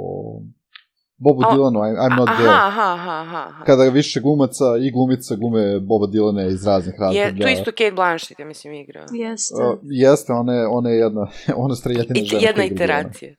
[1.20, 2.50] Bobu A- Dylanu, I'm, I'm not aha, there.
[2.52, 3.64] aha, aha, aha.
[3.66, 7.20] Kada više glumaca i glumica glume Boba Dylana iz raznih razloga.
[7.20, 9.06] Je, tu isto Kate Blanchett, ja mislim, igra.
[9.14, 9.56] Jeste.
[9.64, 11.22] Uh, jeste, ona je, ona je jedna,
[11.56, 13.32] ona je I, žena jedna iteracija.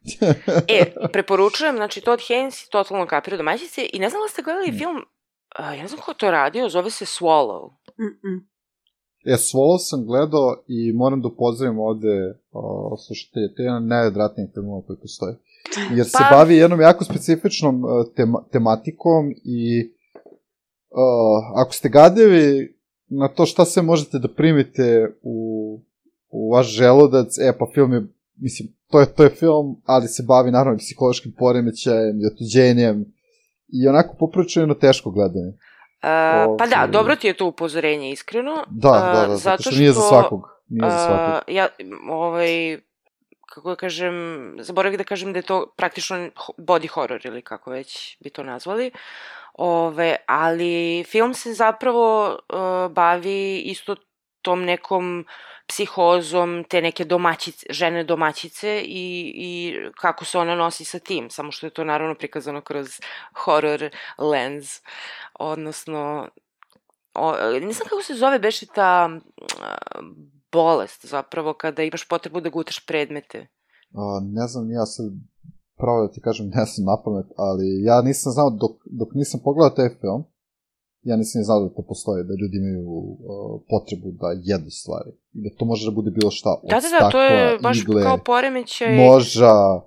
[0.68, 4.78] e, preporučujem, znači, Todd Haynes totalno kapira domaćice i ne znam da ste gledali Mm.
[4.78, 4.96] film,
[5.56, 7.70] a, ja ne znam ko to radio, zove se Swallow.
[7.98, 8.48] Mm-mm.
[9.24, 13.88] E, Swallow sam gledao i moram da upozorim ovde, o, slušajte, to je jedan od
[13.88, 15.34] najodvratnijih filmova koji postoji.
[15.96, 19.90] Jer se Pa- bavi jednom jako specifičnom uh, tema, tematikom i
[20.90, 22.74] uh, ako ste gadevi
[23.08, 25.80] na to šta sve možete da primite u,
[26.30, 30.22] u vaš želudac, e pa film je, mislim, to je, to je film, ali se
[30.22, 33.04] bavi naravno psihološkim poremećajem i otuđenjem
[33.68, 35.52] i onako poprilično teško gledanje.
[36.02, 38.64] Uh, pa da, dobro ti je to upozorenje, iskreno.
[38.70, 40.48] Da, da, da, zato što nije za svakog.
[40.68, 41.34] Nije za svakog.
[41.34, 41.68] a, ja,
[42.08, 42.78] ovaj,
[43.46, 44.14] kako da kažem,
[44.60, 46.16] zaboravih da kažem da je to praktično
[46.58, 48.90] body horror ili kako već bi to nazvali.
[49.54, 53.96] Ove, ali film se zapravo uh, bavi isto
[54.42, 55.26] tom nekom
[55.68, 61.52] psihozom te neke domaćice, žene domaćice i, i kako se ona nosi sa tim, samo
[61.52, 62.88] što je to naravno prikazano kroz
[63.44, 64.80] horror lens,
[65.38, 66.28] odnosno
[67.14, 69.10] o, ne znam kako se zove beše ta
[69.60, 69.76] a,
[70.52, 73.46] bolest zapravo kada imaš potrebu da gutaš predmete.
[73.94, 75.06] A, ne znam, ja sad
[75.76, 79.40] pravo da ti kažem, ne znam na pamet, ali ja nisam znao, dok, dok nisam
[79.44, 80.24] pogledao taj film,
[81.02, 83.16] ja nisam ni znao da to postoji, da ljudi imaju uh,
[83.72, 85.10] potrebu da jedu stvari.
[85.34, 87.78] I da to može da bude bilo šta, od Da, da, da, to je baš
[87.82, 88.96] igle, kao poremećaj.
[88.96, 89.82] noža, uh,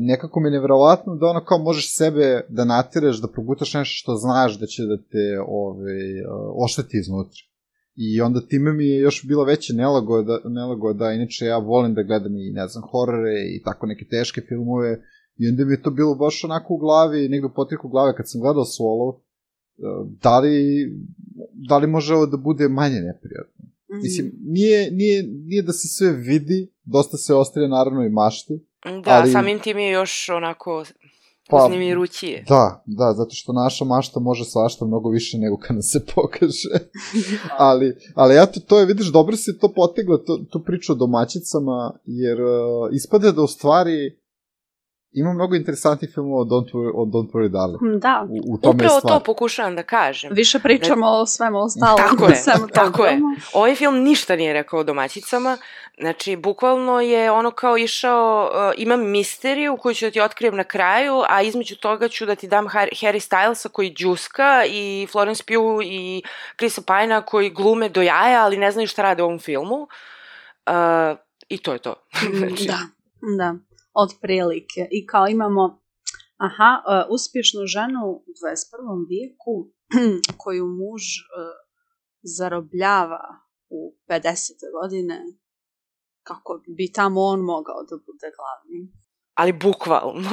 [0.00, 4.14] nekako mi je nevjerovatno da ono kao možeš sebe da natireš, da progutaš nešto što
[4.14, 7.42] znaš da će da te ove, uh, ošteti iznutra.
[8.00, 12.36] I onda time mi je još bilo veće nelagoda, nelagoda, inače ja volim da gledam
[12.36, 15.02] i, ne znam, horore i tako neke teške filmove,
[15.36, 18.30] i onda mi je to bilo baš onako u glavi, negde u potiku glave, kad
[18.30, 19.18] sam gledao Swallow,
[20.22, 20.86] da li,
[21.52, 23.64] da li može ovo da bude manje neprijatno?
[23.90, 24.00] Mhm.
[24.02, 28.60] Mislim, nije, nije, nije da se sve vidi, dosta se ostrije naravno i mašti,
[29.04, 30.84] Da, ali- samim tim je još onako
[31.50, 32.44] Pa, uznemirućije.
[32.48, 36.68] Da, da, zato što naša mašta može svašta mnogo više nego kad nam se pokaže.
[37.58, 41.92] ali, ali eto, to je, vidiš, dobro si to potegla, to, tu priču o domaćicama,
[42.04, 42.48] jer uh,
[42.92, 44.18] ispade da u stvari
[45.12, 47.82] ima mnogo interesantnih filmova o Don't Worry, o Don't Worry Darling.
[47.84, 49.14] Mm, Da, U, u tome Upravo je stvar.
[49.14, 50.30] to pokušavam da kažem.
[50.32, 51.96] više pričamo o svemu ostalom.
[51.98, 53.20] Tako je, svemu tako je.
[53.52, 55.58] Ovaj film ništa nije rekao o domaćicama,
[55.98, 60.64] znači bukvalno je ono kao išao, uh, imam misteriju koju ću da ti otkrijem na
[60.64, 65.44] kraju, a između toga ću da ti dam Har- Harry Stylesa koji džuska i Florence
[65.44, 66.22] Pugh i
[66.56, 69.76] Chrisa Pina koji glume do jaja, ali ne znaju šta rade u ovom filmu.
[69.76, 71.18] Uh,
[71.48, 71.94] I to je to.
[72.38, 72.78] Znači, Da,
[73.38, 73.54] da,
[74.02, 74.88] od prilike.
[74.90, 75.64] I kao imamo,
[76.36, 79.06] aha, uh, uspješnu ženu u 21.
[79.08, 79.54] vijeku
[80.42, 81.28] koju muž uh,
[82.22, 83.24] zarobljava
[83.68, 84.32] u 50.
[84.80, 85.18] godine
[86.22, 88.80] kako bi tamo on mogao da bude glavni.
[89.34, 90.30] Ali bukvalno.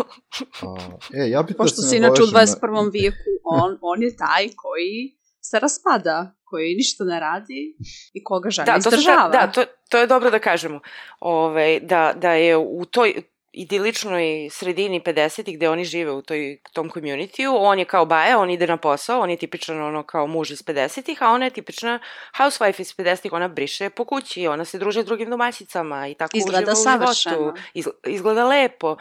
[0.62, 2.91] A, e, ja bih Pošto da se si inače u nadovežem 21.
[2.91, 7.78] vijeku, on, on je taj koji se raspada, koji ništa ne radi
[8.13, 9.30] i koga žena Da, to, izdržava.
[9.30, 10.80] da to, to je dobro da kažemo.
[11.19, 13.21] Ove, da, da je u toj
[13.56, 18.50] idiličnoj sredini 50-ih gde oni žive u toj, tom community on je kao baja, on
[18.50, 22.00] ide na posao, on je tipičan ono kao muž iz 50-ih, a ona je tipična
[22.38, 26.38] housewife iz 50-ih, ona briše po kući, ona se druže s drugim domaćicama i tako
[26.38, 27.60] Izgleda uživa u životu.
[27.74, 28.98] Iz, izgleda lepo.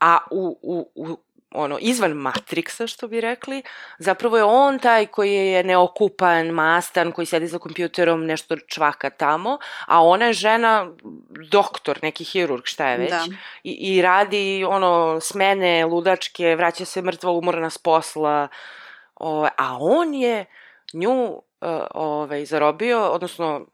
[0.00, 1.16] A u, u, u
[1.54, 3.62] ono, izvan Matrixa, što bi rekli.
[3.98, 9.58] Zapravo je on taj koji je neokupan, mastan, koji sedi za kompjuterom, nešto čvaka tamo,
[9.86, 10.90] a ona je žena,
[11.50, 13.10] doktor, neki hirurg, šta je već.
[13.10, 13.24] Da.
[13.62, 18.48] I, I radi, ono, smene, ludačke, vraća se mrtva umorna s posla.
[19.14, 20.44] Ove, a on je
[20.92, 21.40] nju uh,
[21.90, 23.66] ovaj, zarobio, odnosno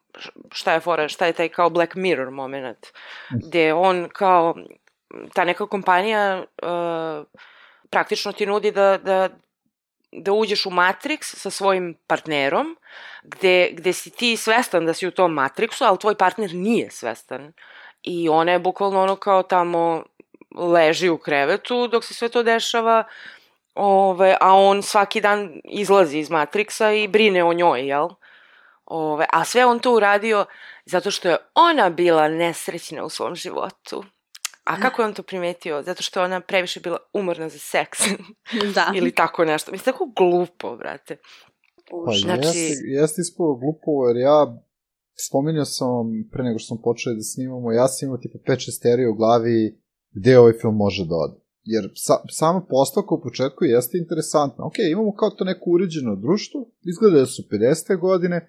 [0.53, 2.87] šta je fora, šta je taj kao Black Mirror moment,
[3.31, 4.55] gde on kao,
[5.35, 7.27] ta neka kompanija uh,
[7.91, 9.29] praktično ti nudi da, da,
[10.13, 12.77] da uđeš u Matrix sa svojim partnerom,
[13.23, 17.53] gde, gde si ti svestan da si u tom Matrixu, ali tvoj partner nije svestan.
[18.03, 20.05] I ona je bukvalno ono kao tamo
[20.57, 23.05] leži u krevetu dok se sve to dešava,
[23.75, 28.09] ove, a on svaki dan izlazi iz Matrixa i brine o njoj, jel?
[28.85, 30.47] Ove, a sve on to uradio
[30.85, 34.05] zato što je ona bila nesrećna u svom životu.
[34.69, 35.83] A kako je on to primetio?
[35.83, 37.99] Zato što je ona previše bila umorna za seks.
[38.75, 38.93] Da.
[38.95, 39.73] Ili tako nešto.
[39.73, 41.17] Mislim, tako glupo, brate.
[41.91, 42.13] Pa.
[42.13, 44.39] Znači- jeste, jeste ispalo glupo, jer ja
[45.27, 48.83] spominjao sam vam pre nego što smo počeli da snimamo, ja sam imao tipa 5-6
[48.83, 51.39] teorija u glavi gde ovaj film može da ode.
[51.63, 54.67] Jer sa, sama postavka u početku jeste interesantna.
[54.67, 56.59] Ok, imamo kao to neko uređeno društvo,
[56.91, 58.01] izgleda da su 50.
[58.01, 58.49] godine,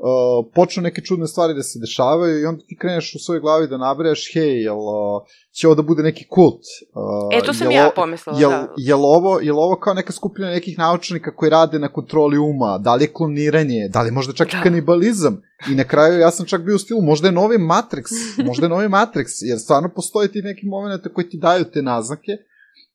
[0.00, 3.68] uh, počnu neke čudne stvari da se dešavaju i onda ti kreneš u svojoj glavi
[3.68, 6.60] da nabrajaš, hej, jel uh, će ovo da bude neki kult?
[6.94, 8.68] Uh, E, to sam jel ja pomislila, jel, da.
[8.76, 12.78] Jel ovo, jel ovo kao neka skupina nekih naučnika koji rade na kontroli uma?
[12.78, 13.88] Da li je kloniranje?
[13.88, 14.62] Da li možda čak i Da.
[14.62, 15.42] kanibalizam?
[15.70, 18.04] I na kraju ja sam čak bio u stilu, možda je novi Matrix,
[18.46, 22.32] možda je novi Matrix, jer stvarno postoje ti neki momenti koji ti daju te naznake.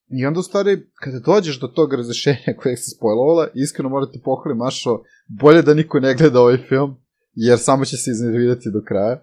[0.07, 4.57] I onda u stvari, kada dođeš do tog razrešenja kojeg se spojlovala, iskreno morate pohvalim
[4.57, 6.95] Mašo, bolje da niko ne gleda ovaj film,
[7.33, 9.15] jer samo će se iznervirati do kraja.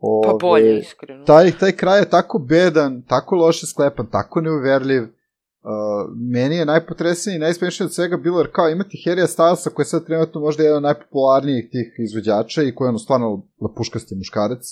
[0.00, 1.24] Pa Ove, bolje, iskreno.
[1.24, 5.02] taj, taj kraj je tako bedan, tako loše sklepan, tako neuverljiv.
[5.02, 9.84] Uh, meni je najpotresniji i najsmešnije od svega bilo, jer kao imate Harrya Stylesa koji
[9.84, 14.14] je sad trenutno možda jedan od najpopularnijih tih izvođača i koji je ono stvarno lapuškasti
[14.14, 14.62] muškarac,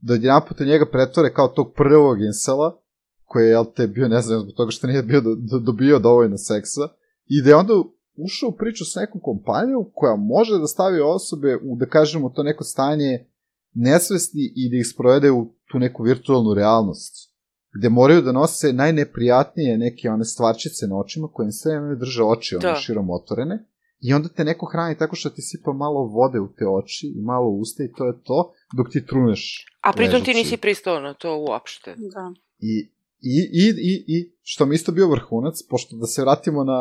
[0.00, 2.78] da odjedan puta njega pretvore kao tog prvog insela,
[3.26, 6.38] koji je, jel te, bio nezvan zbog toga što nije bio do, do, dobio dovoljno
[6.38, 6.88] seksa,
[7.26, 7.72] i da je onda
[8.16, 12.42] ušao u priču s nekom kompanijom koja može da stavi osobe u, da kažemo, to
[12.42, 13.26] neko stanje
[13.74, 17.36] nesvesti i da ih sprovede u tu neku virtualnu realnost
[17.78, 22.22] gde moraju da nose najneprijatnije neke one stvarčice na očima koje im sve vreme drže
[22.24, 22.74] oči one Da.
[22.74, 23.64] širom otvorene
[24.00, 27.22] i onda te neko hrani tako što ti sipa malo vode u te oči i
[27.22, 31.14] malo usta i to je to dok ti truneš A pritom ti nisi pristao na
[31.14, 31.94] to uopšte.
[32.14, 32.32] Da.
[32.58, 36.80] I, i, i, i, i, što mi isto bio vrhunac, pošto da se vratimo na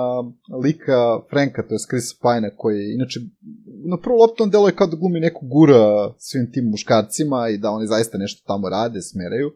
[0.63, 3.19] lika Franka, to je Chris Pine, koji je, inače,
[3.89, 7.71] na prvu loptu on deluje kao da glumi neku gura svim tim muškarcima i da
[7.71, 9.51] oni zaista nešto tamo rade, smeraju.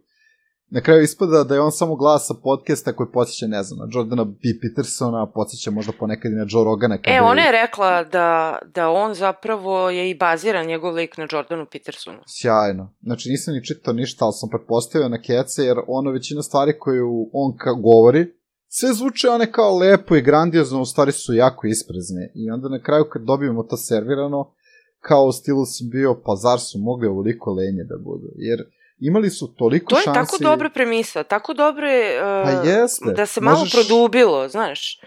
[0.72, 3.88] Na kraju ispada da je on samo glas sa podcasta koji podsjeća, ne znam, na
[3.94, 4.40] Jordana B.
[4.62, 6.98] Petersona, podsjeća možda ponekad i na Joe Rogana.
[6.98, 11.28] kada E, ona je rekla da, da on zapravo je i baziran njegov lik na
[11.32, 12.18] Jordanu Petersonu.
[12.28, 12.94] Sjajno.
[13.02, 17.30] Znači nisam ni čitao ništa, ali sam pretpostavio na kece, jer ono većina stvari koju
[17.34, 18.34] on ka govori,
[18.68, 22.32] sve zvuče one kao lepo i grandiozno, u stvari su jako isprezne.
[22.36, 24.52] I onda na kraju kad dobijemo to servirano,
[25.00, 28.30] kao u stilu sam bio, pa zar su mogli ovoliko lenje da budu?
[28.36, 28.60] Jer
[29.00, 30.20] imali su toliko To je šansi...
[30.20, 33.12] tako dobra premisa, tako dobre uh, Pa jeste.
[33.12, 35.00] da se malo Možeš- produbilo, znaš.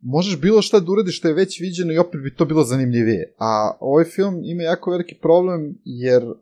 [0.00, 3.34] možeš bilo šta da uradiš što je već viđeno i opet bi to bilo zanimljivije.
[3.38, 6.34] A ovaj film ima jako veliki problem jer uh,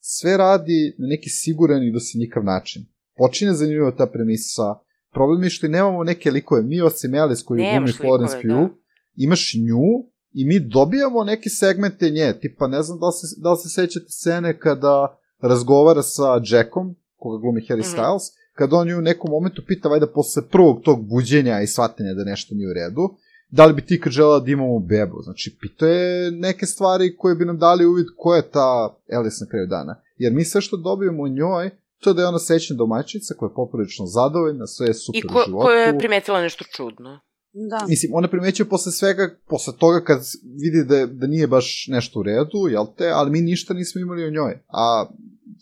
[0.00, 2.82] sve radi na neki siguran i dosadnjikav način.
[3.16, 4.74] Počinje zanimljivo ta premisa.
[5.10, 6.62] Problem je što nemamo neke likove.
[6.62, 8.68] Mi osim Alice koju glumi Nemaš Florence Pugh, da.
[9.16, 12.34] imaš nju i mi dobijamo neke segmente nje.
[12.40, 16.94] Tipa, ne znam da li se, da li se sećate scene kada razgovara sa Jackom,
[17.16, 17.96] koga glumi Harry Mhm.
[17.96, 22.14] Styles, kad on ju u nekom momentu pita, vajda posle prvog tog buđenja i shvatanja
[22.14, 23.14] da nešto nije u redu,
[23.50, 25.22] da li bi ti kad žela da imamo bebu?
[25.22, 28.68] Znači, pito je neke stvari koje bi nam dali uvid ko je ta
[29.12, 30.00] Alice na kraju dana.
[30.16, 33.48] Jer mi sve što dobijemo o njoj, to je da je ona sećna domaćica koja
[33.48, 35.62] je poprilično zadovoljna, sve je super I u ko, životu.
[35.66, 37.20] ko je primetila nešto čudno.
[37.52, 37.86] Da.
[37.88, 40.20] Mislim, ona primećuje posle svega, posle toga kad
[40.62, 44.24] vidi da, da nije baš nešto u redu, jel te, ali mi ništa nismo imali
[44.24, 44.58] o njoj.
[44.68, 45.06] A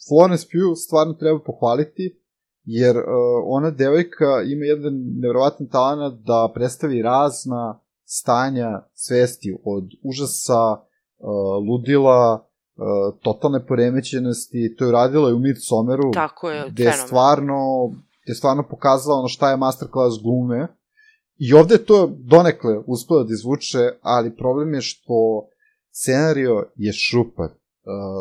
[0.09, 2.21] Florence Pugh stvarno treba pohvaliti,
[2.65, 3.05] jer uh,
[3.45, 10.79] ona devojka ima jedan nevjerovatan talent da predstavi razna stanja svesti od užasa, uh,
[11.69, 17.89] ludila, uh, totalne poremećenosti, to je radila i u Midsommeru, Tako je, gde je stvarno,
[18.23, 20.80] gde je stvarno pokazala ono šta je masterclass glume.
[21.41, 25.49] I ovde to donekle uspela da izvuče, ali problem je što
[25.91, 27.47] scenario je šupar.
[27.47, 27.55] Uh,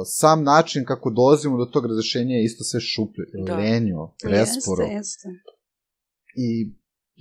[0.05, 3.55] sam način kako dolazimo do tog razrešenja je isto sve šuplje, Da.
[3.55, 4.83] lenjo, presporo.
[4.83, 5.27] Jeste, jeste.
[6.35, 6.73] I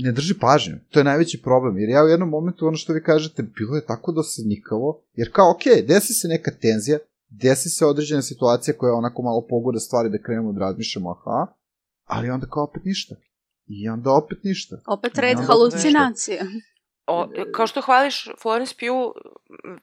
[0.04, 0.74] ne drži pažnju.
[0.90, 3.86] To je najveći problem, jer ja u jednom momentu, ono što vi kažete, bilo je
[3.86, 9.22] tako dosadnikavo, jer kao, ok, desi se neka tenzija, desi se određena situacija koja onako
[9.22, 11.46] malo pogode stvari da krenemo da razmišljamo, aha,
[12.04, 13.14] ali onda kao opet ništa.
[13.68, 14.76] I onda opet ništa.
[14.86, 16.40] Opet I red halucinacije.
[17.06, 19.12] O, kao što hvališ Florence Pugh,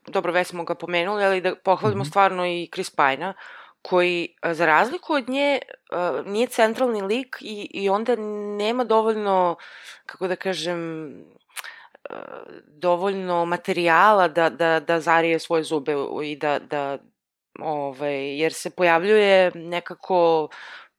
[0.07, 2.09] dobro, već smo ga pomenuli, ali da pohvalimo Mhm.
[2.09, 3.33] stvarno i Chris Pine-a,
[3.81, 5.59] koji, a, za razliku od nje,
[5.91, 8.15] a, nije centralni lik i, i onda
[8.57, 9.55] nema dovoljno,
[10.05, 11.11] kako da kažem,
[12.09, 16.97] a, dovoljno materijala da, da, da zarije svoje zube i da, da
[17.59, 20.49] ovaj, jer se pojavljuje nekako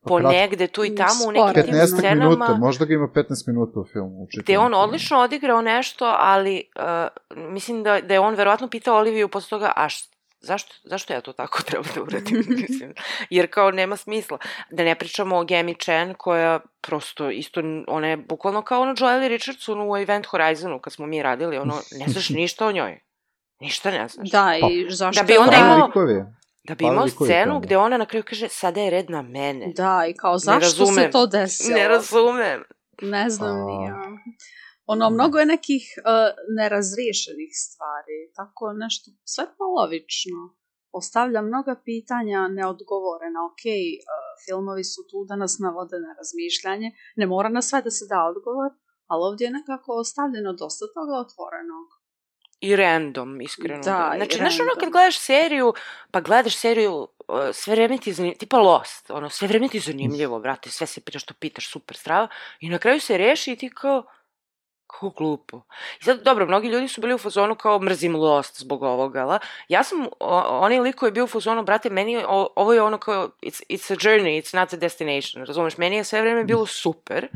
[0.07, 0.33] po Kratko.
[0.33, 3.81] negde tu i tamo u nekim tim 15 scenama minuta, možda ga ima 15 minuta
[3.81, 4.23] u filmu.
[4.23, 8.97] u gde on odlično odigrao nešto, ali uh, mislim da, da je on verovatno pitao
[8.97, 10.05] Oliviju posle toga, a š,
[10.41, 12.45] zašto, zašto ja to tako treba da uradim?
[12.69, 12.95] mislim,
[13.31, 14.39] jer kao nema smisla.
[14.71, 19.29] Da ne pričamo o Gemi Chen koja prosto isto, ona je bukvalno kao ono Joely
[19.29, 23.01] Richardson u Event Horizonu kad smo mi radili, ono, ne znaš ništa o njoj.
[23.61, 24.31] Ništa ne znaš.
[24.31, 26.37] Da, i zašto Da bi onda imao-.
[26.69, 29.73] Da bi imao scenu gde ona na kraju kaže, sada je red na mene.
[29.77, 31.13] Da, i kao zašto se razumem.
[31.13, 31.79] to desilo?
[31.79, 32.63] Ne razumem.
[33.03, 33.89] Ne znam ni A.
[33.89, 34.03] ja.
[34.87, 36.05] Ono, mnogo je nekih uh,
[36.59, 40.41] nerazriješenih stvari, tako nešto sve polovično.
[40.93, 43.39] Postavlja mnoga pitanja neodgovorena.
[43.51, 43.77] Ok, uh,
[44.45, 46.89] filmovi su tu da nas navode na razmišljanje,
[47.21, 48.71] ne mora na sve da se da odgovor,
[49.11, 51.87] ali ovdje je nekako ostavljeno dosta toga otvorenog.
[52.61, 53.83] I random, iskreno.
[53.83, 55.75] Da, znači, znaš ono kad gledaš seriju,
[56.11, 59.77] pa gledaš seriju, uh, sve vreme ti je zanimljivo, tipa Lost, ono, sve vreme ti
[59.77, 62.29] je zanimljivo, brate, sve se pitaš što pitaš, super strava,
[62.61, 64.03] i na kraju se reši i ti kao,
[64.87, 65.63] kako glupo.
[66.01, 69.39] I sad, dobro, mnogi ljudi su bili u fazonu kao mrzim Lost zbog ovoga, la?
[69.69, 72.73] Ja sam, o, onaj lik koji je bio u fazonu, brate, meni je, o, ovo
[72.73, 75.79] je ono kao, it's, it's a journey, it's not a destination, razumeš?
[75.79, 77.29] Meni je sve vreme bilo super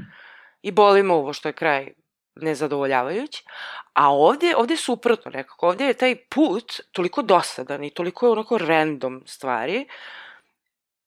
[0.63, 1.93] i boli me ovo što je kraj
[2.35, 3.45] nezadovoljavajući,
[3.93, 8.33] a ovdje, ovdje je suprotno nekako, ovdje je taj put toliko dosadan i toliko je
[8.33, 9.87] onako random stvari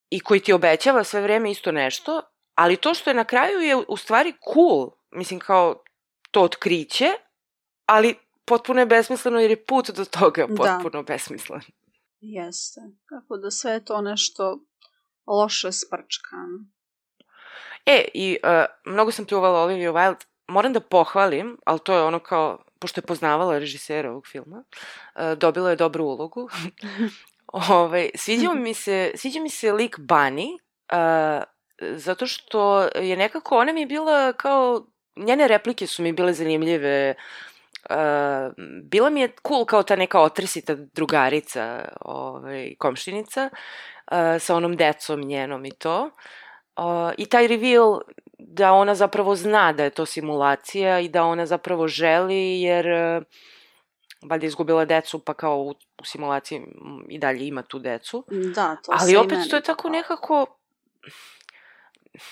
[0.10, 2.22] i koji ti obećava sve vreme isto nešto,
[2.56, 5.84] ali to što je na kraju je u stvari cool, mislim kao
[6.32, 7.08] to otkriće,
[7.86, 8.16] ali
[8.46, 10.56] potpuno je besmisleno jer je put do toga Da.
[10.56, 11.62] potpuno besmislen.
[12.22, 12.82] Jeste.
[13.06, 14.60] Kako da sve je to nešto
[15.28, 16.66] loše sprčkano.
[17.86, 22.20] E, i uh, mnogo sam pljuvala Olivia Wilde, moram da pohvalim, ali to je ono
[22.20, 24.64] kao, pošto je poznavala režisera ovog filma,
[25.16, 26.50] uh, dobila je dobru ulogu.
[27.70, 31.44] Ove, sviđa mi se, sviđa mi se lik Bunny, uh,
[31.96, 34.86] zato što je nekako, ona mi je bila kao,
[35.16, 37.16] njene replike su mi bile zanimljive,
[37.90, 43.50] Uh, bila mi je cool kao ta neka otresita drugarica, ovaj, komšinica,
[44.12, 46.10] uh, sa onom decom njenom i to.
[46.78, 48.00] Uh, I taj reveal
[48.48, 53.24] da ona zapravo zna da je to simulacija i da ona zapravo želi jer uh,
[54.30, 55.70] valjda je izgubila decu pa kao u,
[56.02, 58.26] u simulaciji mm, i dalje ima tu decu.
[58.56, 60.46] Da, to se Ali opet to je tako nekako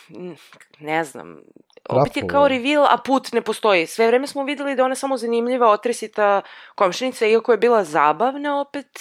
[0.09, 0.33] mm,
[0.79, 1.41] ne znam,
[1.89, 3.87] opet je kao reveal, a put ne postoji.
[3.87, 6.41] Sve vreme smo videli da ona samo zanimljiva, otresita
[6.75, 8.99] komšinica, iako je bila zabavna, opet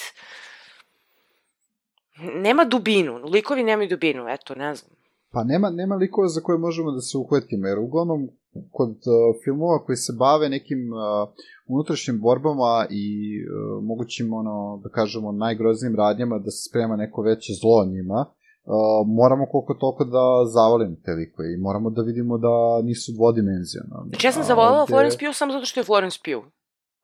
[2.17, 5.00] nema dubinu, likovi nemaju dubinu, eto, ne znam.
[5.33, 8.29] Pa nema, nema likova za koje možemo da se uhvatimo, jer uglavnom
[8.73, 11.29] kod uh, filmova koji se bave nekim uh,
[11.67, 13.05] unutrašnjim borbama i
[13.41, 19.07] uh, mogućim, ono, da kažemo, najgroznijim radnjama da se sprema neko veće zlo njima, uh,
[19.07, 20.25] moramo koliko toliko da
[20.55, 24.09] zavolimo te likove i moramo da vidimo da nisu dvodimenzionalni.
[24.11, 26.45] Znači ja sam A zavolala ovde- Florence Pugh samo zato što je Florence Pugh,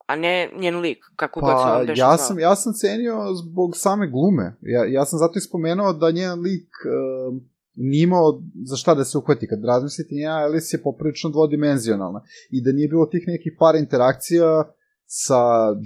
[0.06, 3.16] a ne njen lik, kako god se Pa, on beše ja sam, ja sam cenio
[3.34, 4.56] zbog same glume.
[4.62, 7.42] Ja, ja sam zato i spomenuo da njen lik uh,
[7.76, 9.48] nije imao za šta da se uhvati.
[9.48, 12.20] Kad razmislite, njena Alice je poprilično dvodimenzionalna.
[12.50, 14.64] I da nije bilo tih nekih par interakcija
[15.06, 15.42] sa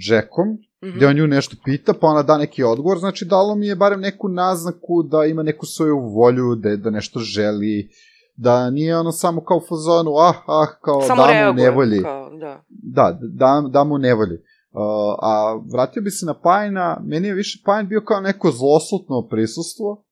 [0.09, 0.97] Jackom, Mhm.
[0.97, 3.99] gde on nju nešto pita, pa ona da neki odgovor, znači dalo mi je barem
[4.01, 7.89] neku naznaku da ima neku svoju volju, da, da nešto želi,
[8.35, 12.01] da nije ono samo kao u fazonu, ah, ah, kao Samo da mu nevolji.
[12.01, 12.63] Kao, da.
[12.69, 14.35] Da, da, da mu nevolji.
[14.71, 14.81] Uh,
[15.21, 20.03] a vratio bi se na Pajna, meni je više Pajn bio kao neko zloslutno prisustvo,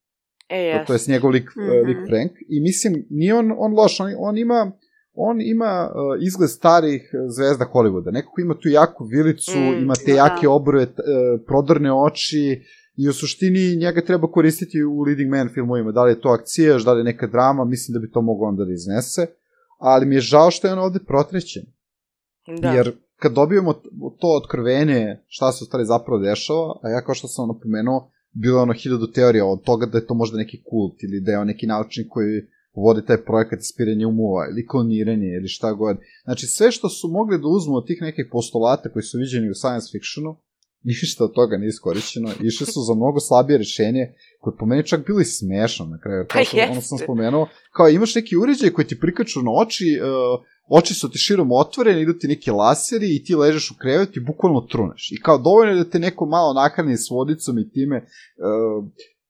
[0.50, 0.88] E, jes.
[0.88, 1.72] to je njegov lik, mm Mhm.
[1.72, 1.86] -hmm.
[1.88, 4.72] lik Frank, i mislim, nije on, on loš, on, on ima
[5.14, 8.12] on ima uh, izgled starih zvezda Hollywooda.
[8.12, 10.18] Nekako ima tu jaku vilicu, Mm, ima te da.
[10.18, 12.64] jake obrve, t- uh, prodorne oči
[12.96, 15.92] i u suštini njega treba koristiti u leading man filmovima.
[15.92, 18.48] Da li je to akcija, da li je neka drama, mislim da bi to moglo
[18.48, 19.26] onda da iznese.
[19.78, 21.64] Ali mi je žao što je on ovde protrećen.
[22.62, 22.72] Da.
[22.72, 23.74] Jer kad dobijemo
[24.20, 28.58] to otkrovenje šta se u stvari zapravo dešava, a ja kao što sam napomenuo, bilo
[28.58, 31.40] je ono hiljadu teorija od toga da je to možda neki kult ili da je
[31.40, 32.42] on neki naučnik koji
[32.76, 35.98] vodi taj projekat ispiranja umova ili kloniranje ili šta god.
[36.24, 39.56] Znači sve što su mogli da uzmu od tih nekih postulata koji su viđeni u
[39.56, 40.38] science fictionu,
[40.84, 45.06] ništa od toga nije iskorišćeno, išli su za mnogo slabije rešenje, koje po meni čak
[45.06, 46.26] bilo i smešno na kraju.
[46.30, 50.46] Kao što, ono sam spomenuo, kao imaš neki uređaj koji ti prikaču na oči, uh,
[50.70, 54.26] oči su ti širom otvorene, idu ti neki laseri i ti ležeš u krevetu i
[54.26, 55.12] bukvalno truneš.
[55.12, 57.98] I kao dovoljno je da te neko malo nakrani s vodicom i time...
[57.98, 58.86] Uh,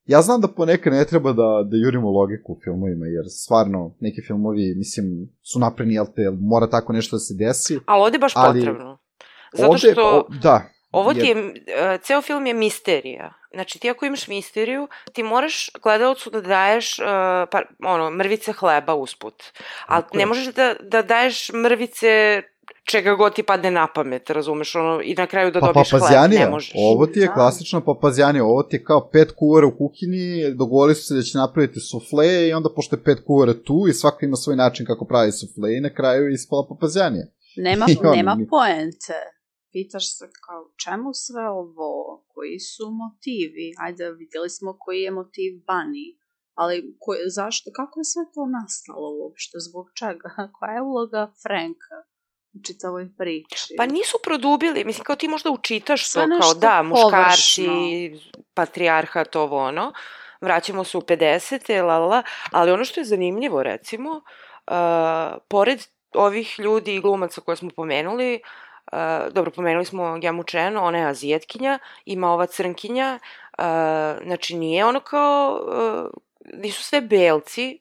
[0.06, 4.22] ja znam da ponekad ne treba da, da jurimo logiku u filmovima, jer stvarno neki
[4.28, 5.06] filmovi, mislim,
[5.52, 7.80] su napreni, jel te, mora tako nešto da se desi.
[7.86, 8.98] Ali ovde je baš ali, potrebno.
[9.54, 10.26] Zato ovde, što...
[10.30, 13.34] O, da, Ovo ti je, uh, ceo film je misterija.
[13.54, 17.06] Znači, ti ako imaš misteriju, ti moraš gledalcu da daješ uh,
[17.52, 19.44] pa, ono, mrvice hleba usput.
[19.86, 22.42] Ali ne možeš da, da daješ mrvice
[22.92, 26.32] čega god ti padne na pamet, razumeš, ono, i na kraju da pa, dobiješ hleb,
[26.32, 26.74] ne možeš.
[26.76, 27.34] Ovo ti je da.
[27.34, 31.38] klasično papazjanija, ovo ti je kao pet kuvara u kuhinji, dogovorili su se da će
[31.38, 35.06] napraviti sufle i onda pošto je pet kuvara tu i svako ima svoj način kako
[35.06, 37.26] pravi sufle i na kraju je ispala papazjanija.
[37.58, 39.14] Nema, on, nema poente
[39.72, 45.53] pitaš se kao čemu sve ovo, koji su motivi, ajde vidjeli smo koji je motiv
[45.67, 46.17] Bunny,
[46.53, 51.97] ali ko, zašto, kako je sve to nastalo uopšte, zbog čega, koja je uloga Franka
[52.53, 53.74] u čitavoj priči?
[53.78, 57.67] Pa nisu produbili, mislim kao ti možda učitaš to kao da, muškarci,
[58.53, 59.93] patrijarhat, ovo ono,
[60.41, 61.84] vraćamo se u 50.
[61.84, 65.80] La, la, ali ono što je zanimljivo recimo, uh, pored
[66.13, 70.98] ovih ljudi i glumaca koje smo pomenuli, uh, Uh, dobro, pomenuli smo Gemu Chen, ona
[70.98, 73.20] je azijetkinja, ima ova crnkinja,
[73.58, 73.64] uh,
[74.24, 76.10] znači nije ono kao, uh,
[76.54, 77.80] nisu sve belci,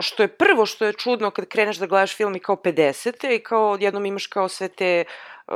[0.00, 3.34] što je prvo što je čudno kad kreneš da gledaš film i kao 50.
[3.34, 5.04] i kao odjednom imaš kao sve te
[5.48, 5.54] uh,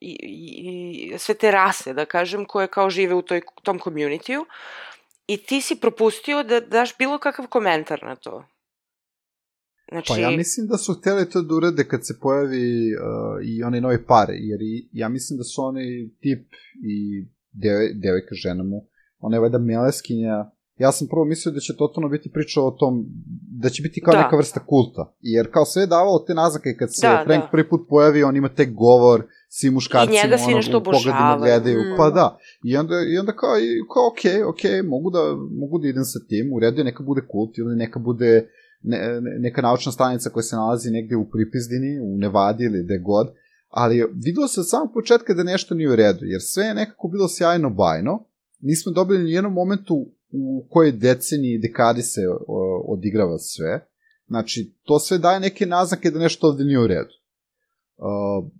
[0.00, 4.46] i, i, sve te rase, da kažem, koje kao žive u toj, tom community-u
[5.26, 8.44] i ti si propustio da daš bilo kakav komentar na to.
[9.92, 10.08] Znači...
[10.08, 13.80] Pa ja mislim da su hteli to da urade kad se pojavi uh, i one
[13.80, 16.46] nove pare, jer i, ja mislim da su oni tip
[16.84, 18.86] i deve, devojka žena mu,
[19.18, 23.04] ona je vajda meleskinja, ja sam prvo mislio da će totalno biti priča o tom,
[23.62, 24.22] da će biti kao da.
[24.22, 27.48] neka vrsta kulta, jer kao sve je davalo te nazake kad se da, Frank da.
[27.50, 31.38] prvi put pojavi, on ima te govor, svi muškarcima, I njega svi nešto obožavaju.
[31.38, 31.96] gledaju, mm.
[31.96, 32.38] pa da.
[32.64, 33.50] I onda, i onda kao,
[33.94, 35.22] kao ok, ok, mogu da,
[35.60, 38.48] mogu da idem sa tim, u redu je neka bude kult ili neka bude
[38.82, 43.26] ne, neka naučna stanica koja se nalazi negde u Pripizdini, u Nevadi ili gde god,
[43.68, 47.08] ali vidio se od samog početka da nešto nije u redu, jer sve je nekako
[47.08, 48.24] bilo sjajno bajno,
[48.60, 53.86] nismo dobili ni jednom momentu u kojoj deceniji i dekadi se o, odigrava sve,
[54.26, 57.14] znači to sve daje neke naznake da nešto ovde nije u redu.
[57.96, 58.50] Uh,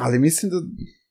[0.00, 0.56] ali mislim da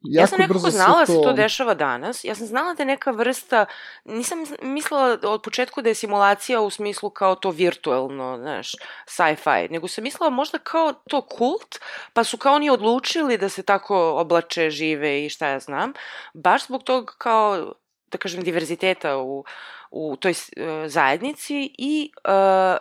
[0.01, 1.13] jako ja sam nekako znala da to...
[1.13, 2.23] se to dešava danas.
[2.23, 3.65] Ja sam znala da je neka vrsta,
[4.05, 8.71] nisam mislila od početku da je simulacija u smislu kao to virtuelno, znaš,
[9.05, 11.79] sci-fi, nego sam mislila možda kao to kult,
[12.13, 15.93] pa su kao oni odlučili da se tako oblače, žive i šta ja znam,
[16.33, 17.73] baš zbog tog kao,
[18.11, 19.43] da kažem, diverziteta u,
[19.91, 20.37] u toj uh,
[20.85, 22.77] zajednici i uh,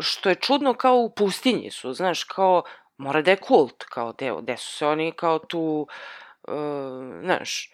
[0.00, 2.62] što je čudno kao u pustinji su, znaš, kao
[2.98, 5.86] mora da je kult, kao deo, gde su se oni kao tu,
[6.48, 6.54] uh,
[7.24, 7.70] znaš,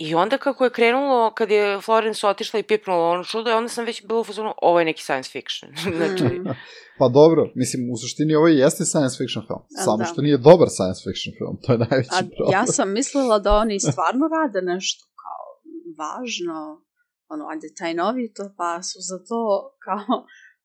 [0.00, 3.84] I onda kako je krenulo, kad je Florence otišla i pipnula ono čudo, onda sam
[3.84, 5.70] već bila u fazonu, ovo je neki science fiction.
[5.98, 6.40] znači...
[6.98, 10.04] Pa dobro, mislim, u suštini ovo jeste science fiction film, A, samo da.
[10.04, 12.52] što nije dobar science fiction film, to je najveći A, problem.
[12.56, 15.44] Ja sam mislila da oni stvarno rade nešto kao
[16.00, 16.58] važno,
[17.32, 19.40] ono, ajde, taj novi to, pa su za to
[19.86, 20.14] kao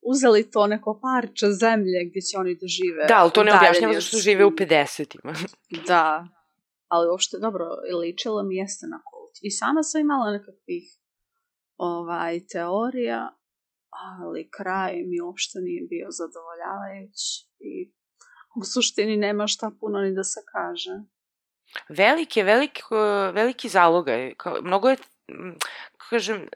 [0.06, 3.06] uzeli to neko parče zemlje gdje će oni da žive.
[3.08, 5.34] Da, ali to ne objašnjava zašto žive u 50-ima.
[5.90, 6.28] da,
[6.88, 7.66] ali uopšte dobro,
[8.02, 9.36] ličilo mi jeste na kult.
[9.42, 10.84] I sama sam imala nekakvih
[11.78, 13.38] ovaj, teorija,
[13.90, 17.92] ali kraj mi uopšte nije bio zadovoljavajući i
[18.56, 20.92] u suštini nema šta puno ni da se kaže.
[21.90, 22.82] Veliki je, veliki,
[23.34, 24.34] veliki zalogaj.
[24.62, 24.98] Mnogo je,
[26.10, 26.48] kažem,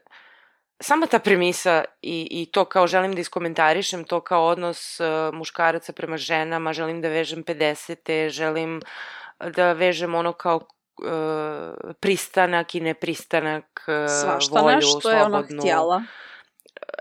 [0.80, 5.94] sama ta premisa i, i to kao želim da iskomentarišem, to kao odnos uh, muškaraca
[5.94, 8.30] prema ženama, želim da vežem 50.
[8.30, 8.82] želim
[9.40, 15.18] da vežem ono kao uh, pristanak i nepristanak, uh, Svašta volju, nešto slobodnu.
[15.18, 16.04] je ona htjela.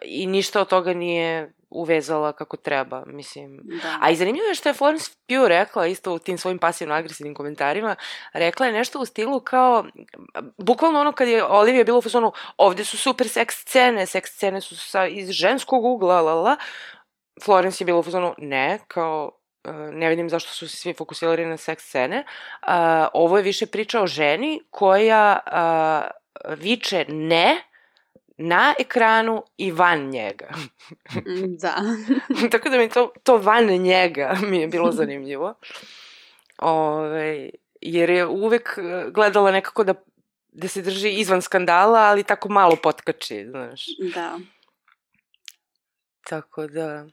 [0.03, 3.61] I ništa od toga nije uvezala kako treba, mislim.
[3.82, 3.99] Da.
[4.01, 7.97] A i zanimljivo je što je Florence Pugh rekla isto u tim svojim pasivno-agresivnim komentarima,
[8.32, 9.84] rekla je nešto u stilu kao,
[10.59, 14.61] bukvalno ono kad je Olivia bilo u fazonu, ovde su super seks scene, seks scene
[14.61, 16.57] su sa, iz ženskog ugla, la, la,
[17.45, 19.30] Florence je bilo u fazonu, ne, kao,
[19.64, 22.24] e, ne vidim zašto su se svi fokusirali na seks scene.
[22.62, 22.68] Uh,
[23.12, 27.68] ovo je više priča o ženi koja uh, viče ne
[28.39, 30.49] na ekranu i van njega.
[31.14, 31.74] Mm, Da.
[32.53, 35.55] Tako da mi to, to van njega mi je bilo zanimljivo.
[36.59, 39.95] Ove, jer je uvek e, gledala nekako da,
[40.53, 43.86] da se drži izvan skandala, ali tako malo potkači, znaš.
[44.14, 44.39] Da.
[46.28, 47.07] Tako da,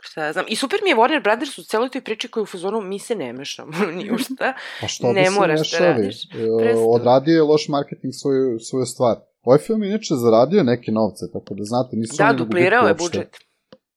[0.00, 0.44] šta ja znam.
[0.48, 3.14] I super mi je Warner Brothers u celoj toj priči koju u fazonu mi se
[3.14, 4.54] ne mešamo ni u šta.
[4.80, 6.02] Pa što Ne bi se moraš da mešali?
[6.02, 6.24] radiš.
[6.24, 6.74] E.
[6.88, 9.16] Odradio je loš marketing svoju, svoju stvar.
[9.42, 12.88] Ovaj film je inače zaradio neke novce, tako da znate, nisu Da, oni na duplirao
[12.88, 13.36] je budžet.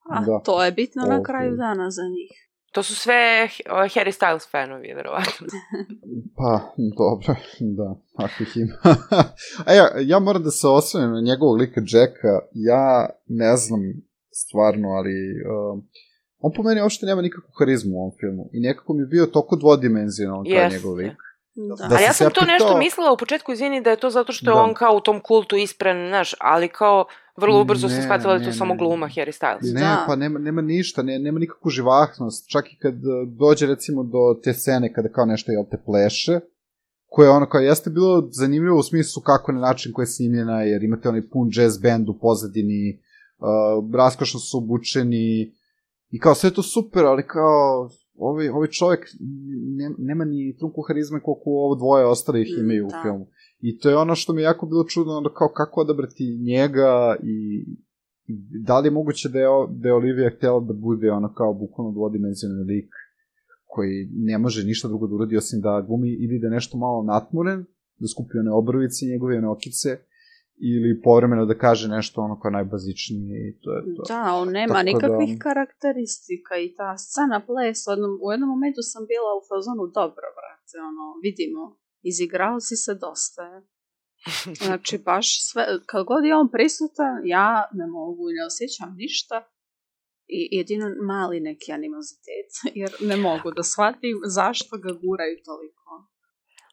[0.09, 0.39] A, Da.
[0.45, 1.25] to je bitno na Ok.
[1.25, 2.31] kraju dana za njih.
[2.71, 5.47] To su sve Harry Styles fanovi, verovatno.
[6.37, 6.59] Pa,
[6.97, 8.95] dobro, da, ako ih ima.
[9.65, 13.79] A ja, ja moram da se osvrnem na njegovog lika Jacka, ja ne znam
[14.31, 15.13] stvarno, ali
[15.73, 15.87] um,
[16.39, 19.25] on po meni uopšte nema nikakvu harizmu u ovom filmu i nekako mi je bio
[19.25, 20.77] toliko dvodimenzionalan kao Jeste.
[20.77, 21.17] njegov lik.
[21.55, 21.87] Da.
[21.87, 24.51] Da A ja sam to nešto mislila u početku, izvini, da je to zato što
[24.51, 24.61] je Da.
[24.61, 27.05] on kao u tom kultu ispren, znaš, ali kao
[27.37, 29.73] vrlo ubrzo sam shvatila da je to ne, samo gluma Harry Styles.
[29.73, 30.03] Ne, Da.
[30.07, 34.39] pa nema, nema ništa, ne, nema nikakvu živahnost, čak i kad uh, dođe recimo do
[34.43, 36.39] te scene kada kao nešto jel te pleše,
[37.05, 40.83] koje ono kao jeste bilo zanimljivo u smislu kako na način koja je snimljena, jer
[40.83, 42.99] imate onaj pun jazz band u pozadini,
[43.37, 45.53] uh, raskošno su obučeni,
[46.09, 49.07] i kao sve je to super, ali kao ovaj, ovaj čovjek
[49.77, 52.99] ne, nema ni trunku harizme koliko ovo dvoje ostalih Mm, imaju u da.
[53.03, 53.27] filmu.
[53.61, 57.15] I to je ono što mi je jako bilo čudno, onda kao kako odabrati njega
[57.23, 57.65] i
[58.67, 61.91] da li je moguće da je, da je Olivia htjela da bude ono kao bukvalno
[61.93, 62.89] dvodimenzionalni lik
[63.65, 67.65] koji ne može ništa drugo da uradi osim da glumi ili da nešto malo natmuren,
[67.99, 69.89] da skupi one obrvice njegove, one okice,
[70.57, 74.03] ili povremeno da kaže nešto ono kao najbazičnije i to je to.
[74.07, 78.49] Da, on nema Tako da- nikakvih karakteristika i ta scena ples, u jednom, u jednom
[78.49, 81.61] momentu sam bila u fazonu dobro, brate, ono, vidimo,
[82.11, 83.43] izigrao si se dosta.
[83.51, 83.59] je."
[84.61, 89.37] Znači, baš sve, kad god je on prisutan, ja ne mogu i ne osjećam ništa.
[90.27, 92.49] I jedino mali neki animozitet,
[92.81, 96.14] jer ne mogu da shvatim zašto ga guraju toliko.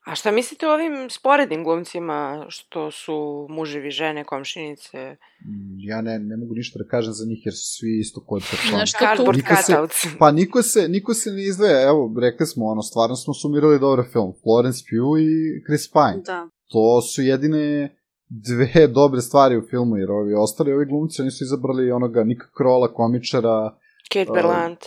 [0.04, 3.16] A šta mislite o ovim sporednim glumcima, što su
[3.50, 4.98] muževi, žene, komšinice?
[5.46, 8.42] Mm, Ja ne, ne mogu ništa da kažem za njih jer su svi isto kod
[8.50, 8.78] persona.
[8.78, 10.06] Nešto Cardboard Niko se- cutouts.
[10.18, 14.04] Pa niko se, niko se ne izdvaja, evo, rekli smo, ono, stvarno smo sumirali dobar
[14.12, 14.32] film.
[14.42, 15.30] Florence Pugh i
[15.66, 16.22] Chris Pine.
[16.24, 17.96] Da, To su jedine
[18.28, 22.46] dve dobre stvari u filmu, jer ovi ostali, ovi glumci, oni su izabrali onoga Nika
[22.56, 23.76] Krola, komičara,
[24.12, 24.80] Kate Uh, Berlant.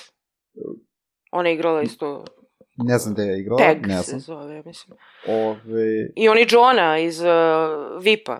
[1.32, 2.26] Ona je igrala isto
[2.78, 4.20] ne znam gde je igrala, Peg ne se znam.
[4.20, 4.98] zove, mislim.
[5.30, 7.28] Ove, I on i Johna iz uh,
[8.02, 8.40] VIP-a,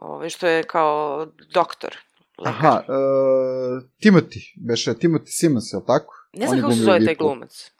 [0.00, 1.96] ovaj, što je kao doktor.
[2.38, 2.52] lekar.
[2.56, 2.94] aha, uh,
[4.00, 6.14] Timothy, beše Timothy Simmons, je li tako?
[6.32, 7.70] ne znam kako se zove taj glumac.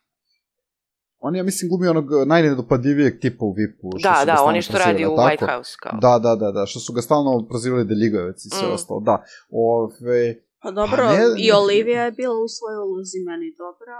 [1.18, 3.90] On je, ja mislim, glumio onog najnedopadljivijeg tipa u VIP-u.
[3.98, 5.46] što Da, da, oni što radi u White?
[5.48, 5.98] House, kao.
[6.00, 8.72] Da, da, da, da, što su ga stalno prozivali da ljigavac i sve Mm.
[8.72, 9.24] ostalo, da.
[9.50, 13.96] Ove, pa dobro, Pa ne- i Olivia je bila u svojoj ulozi meni dobra.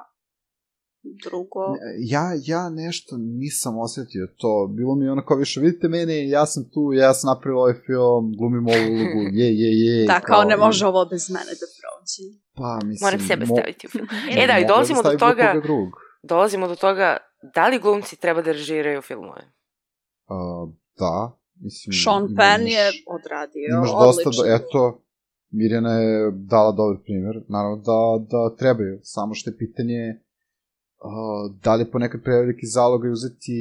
[1.25, 1.61] Drugo,
[1.99, 4.71] ja, ja nešto nisam osetio to.
[4.77, 8.35] Bilo mi je kao više, vidite mene, ja sam tu, ja sam napravio ovaj film,
[8.39, 10.07] glumim ovu ulogu, je, je, je.
[10.07, 12.25] da, kao ne može ovo bez mene da prođe.
[12.55, 13.07] Pa, mislim...
[13.07, 14.07] Moram sebe mo- staviti u film.
[14.43, 15.63] E da, i mogla dolazimo do stavi bilo toga,
[16.23, 17.17] dolazimo do toga
[17.55, 19.43] da li glumci treba da režiraju filmove.
[20.29, 20.67] A,
[20.99, 21.93] da, mislim...
[22.05, 22.85] Sean imaš- Penn je
[23.17, 24.45] odradio Imaš dosta, odlično.
[24.45, 25.01] do, eto,
[25.51, 28.01] Mirjana je dala dobar primjer, naravno da,
[28.33, 30.21] da trebaju, samo što je pitanje
[31.05, 33.59] uh, da li ponekad preveliki zalog uzeti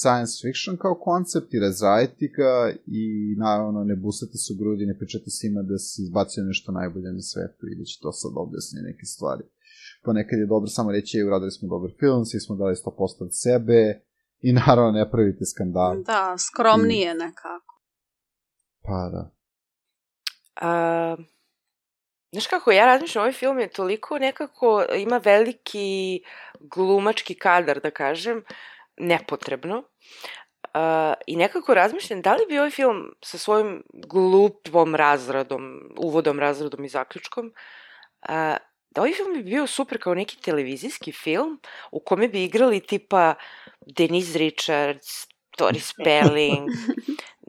[0.00, 2.52] science fiction kao koncept i razraditi ga
[2.86, 3.04] i
[3.38, 7.22] naravno ne busati se u grudi, ne pričati svima da se izbacio nešto najbolje na
[7.30, 9.44] svetu i da će to sad objasniti neke stvari.
[10.04, 13.32] Ponekad je dobro samo reći, je, uradili smo dobar film, svi smo dali 100% od
[13.32, 13.80] sebe
[14.40, 16.02] i naravno ne pravite skandal.
[16.02, 17.74] Da, skromnije nekako.
[18.82, 19.24] Pa da.
[20.60, 21.16] A,
[22.32, 26.22] znaš kako, ja razmišljam, ovaj film je toliko nekako, ima veliki
[26.60, 28.44] glumački kadar, da kažem,
[28.96, 29.82] nepotrebno.
[30.74, 36.84] Uh, I nekako razmišljam da li bi ovaj film sa svojim glupom razradom, uvodom, razradom
[36.84, 37.46] i zaključkom,
[38.28, 38.56] uh,
[38.90, 41.60] da ovaj film bi bio super kao neki televizijski film
[41.92, 43.34] u kome bi igrali tipa
[43.96, 45.26] Denise Richards,
[45.56, 46.68] Tori Spelling,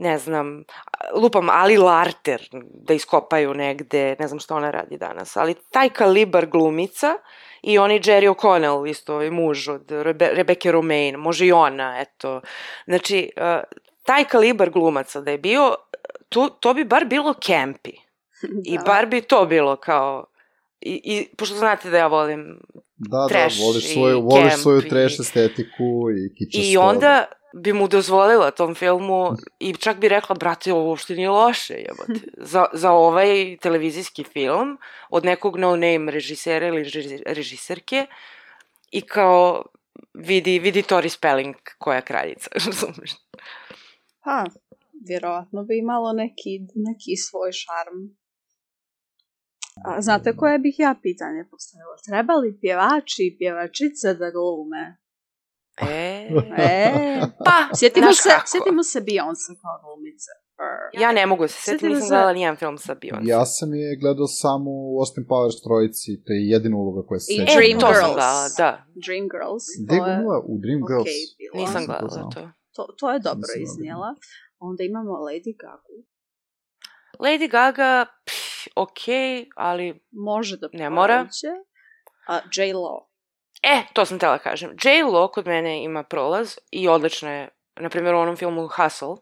[0.02, 0.64] ne znam,
[1.16, 6.46] lupam, Ali Larter da iskopaju negde, ne znam šta ona radi danas, ali taj kalibar
[6.46, 7.14] glumica
[7.64, 12.42] i oni Jerry O'Connell, isto ovaj muž od Rebe Rebeke Romaine, može i ona, eto.
[12.86, 13.64] Znači, uh,
[14.04, 15.76] taj kalibar glumaca da je bio,
[16.30, 17.94] to, to bi bar bilo kempi.
[18.66, 18.84] I Da.
[18.84, 20.26] bar bi to bilo kao
[20.82, 22.60] I, i pošto znate da ja volim
[22.96, 26.68] Da, trash da, voliš i svoju, voliš camp svoju i- trash estetiku i kičasto.
[26.68, 31.30] I onda bi mu dozvolila tom filmu i čak bi rekla, brate, ovo uopšte nije
[31.30, 32.28] loše, jebote.
[32.38, 34.78] Za, za ovaj televizijski film
[35.10, 38.06] od nekog no-name režisera ili reži- režiserke
[38.92, 39.64] i kao
[40.14, 43.12] vidi, vidi Tori Spelling koja je kraljica, razumeš?
[44.24, 44.46] Pa,
[45.08, 48.00] vjerovatno bi imalo neki, neki svoj šarm.
[49.86, 51.96] A, znate koje bih ja pitanje postavila?
[52.06, 54.98] Treba li pjevači i pjevačice da glume?
[55.82, 56.28] E,
[56.60, 56.94] E,
[57.46, 58.48] pa, sjetimo znaš se, kako.
[58.48, 60.32] sjetimo se Beyoncé kao glumice.
[60.58, 61.02] Brr.
[61.02, 63.24] Ja ne mogu se setiti, Sjetimo nisam se- gledala nijedan film sa Beyoncé.
[63.26, 67.34] Ja sam je gledao samo u Austin Powers trojici, to je jedina uloga koja se
[67.34, 67.56] I sećam.
[67.56, 68.14] Dream e, Girls.
[68.14, 68.72] gledala, da.
[69.06, 69.66] Dream Girls.
[69.82, 70.36] Gde je glumila?
[70.52, 71.02] U Dream Girls.
[71.08, 71.54] okej bilo.
[71.62, 72.42] Nisam gledala to.
[72.76, 74.10] To, to je dobro Nisam iznijela.
[74.60, 75.94] Onda imamo Lady Gaga.
[77.20, 78.38] Lady Gaga, pff,
[78.76, 81.28] okej, ali Može da Ne mora.
[82.28, 83.11] A J-Lo.
[83.64, 84.76] E, to sam tela kažem.
[84.84, 89.16] J-Lo kod mene ima prolaz i odlična je, na primjer u onom filmu Hustle,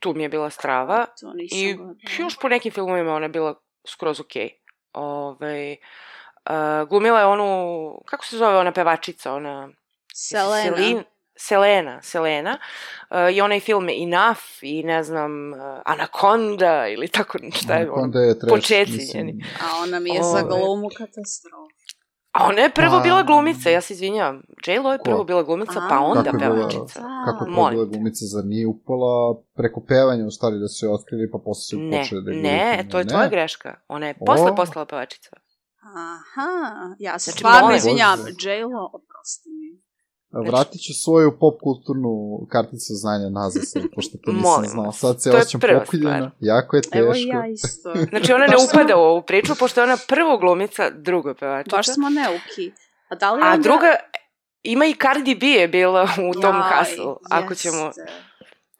[0.00, 1.78] tu mi je bila strava To nisam i
[2.18, 3.54] još po nekim filmovima ona je bila
[3.88, 4.50] skroz okej.
[4.92, 9.68] Ovaj, uh, glumila je onu, kako se zove ona pevačica, ona...
[10.14, 10.76] Selena.
[10.76, 11.04] Selin-
[11.36, 12.58] Selena, Selena.
[13.10, 18.02] Uh, I onaj film Enough i ne znam, uh, Anaconda ili tako šta je ono.
[18.02, 19.44] Onda je trash, počeci mislim, njeni.
[19.60, 20.42] A ona mi je za Ove.
[20.42, 21.83] glumu katastrofa.
[22.34, 24.36] A ona je prvo Pa- bila glumica, ja se izvinjavam.
[24.66, 25.04] J-Lo je Ko?
[25.04, 25.88] prvo bila glumica, A.
[25.88, 27.00] pa onda Kako je bila- pevačica.
[27.26, 27.86] Kako je te.
[27.86, 29.12] glumica, zar nije upala
[29.52, 32.36] preko pevanja u stvari da su je otkrili pa posle su Ne, počeli da je
[32.38, 32.88] ne, glumite?
[32.88, 33.08] to je Ne?
[33.08, 33.74] tvoja greška.
[33.88, 34.54] Ona je posle O.
[34.54, 35.30] postala pevačica.
[35.84, 36.50] Aha,
[36.98, 38.18] ja se Znači, stvarno izvinjam.
[38.40, 39.50] J-Lo, oprosti.
[40.46, 44.84] Vratit ću svoju pop kulturnu karticu znanja nazad sad, pošto to nisam Molim znao.
[44.84, 44.98] vas.
[44.98, 46.98] Sad se osjećam pokuljena, jako je teško.
[46.98, 47.92] Evo ja isto.
[48.10, 51.76] Znači ona ne upada u ovu priču, pošto je ona prvo glumica, drugo pevačica.
[51.76, 52.72] Baš smo neuki.
[53.08, 53.62] A da li A onda...
[53.62, 53.94] druga,
[54.62, 57.86] ima i Cardi B je bila u tom Jaj, Hustle, ako ćemo...
[57.86, 58.06] jeste.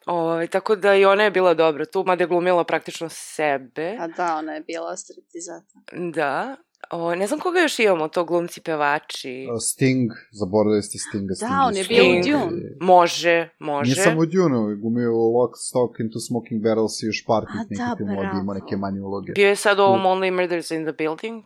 [0.05, 3.97] Ovaj, tako da i ona je bila dobra tu, mada je glumila praktično sebe.
[3.99, 5.79] A da, ona je bila striptizata.
[6.13, 6.55] Da.
[6.91, 9.47] O, ne znam koga još imamo, to glumci, pevači.
[9.61, 11.33] Sting, zaboravili ste Stinga.
[11.33, 12.21] Sting on je bio u.
[12.23, 12.75] Dune.
[12.81, 13.91] Može, može.
[13.91, 17.47] Nije samo u Dune, gumio u Lock, Stock into Smoking Barrels i još par A
[17.47, 19.31] tih da, nekih filmova gdje ima neke manje uloge.
[19.31, 21.43] Bio je sad u ovom Only Murders in the Building.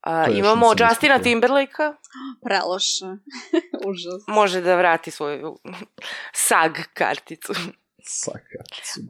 [0.00, 1.18] A, imamo Justina.
[1.18, 1.94] Timberlake-a.
[2.44, 3.04] Preloše.
[3.88, 4.22] Užas.
[4.26, 5.58] Može da vrati svoju
[6.46, 7.54] SAG karticu.
[8.08, 8.38] Su A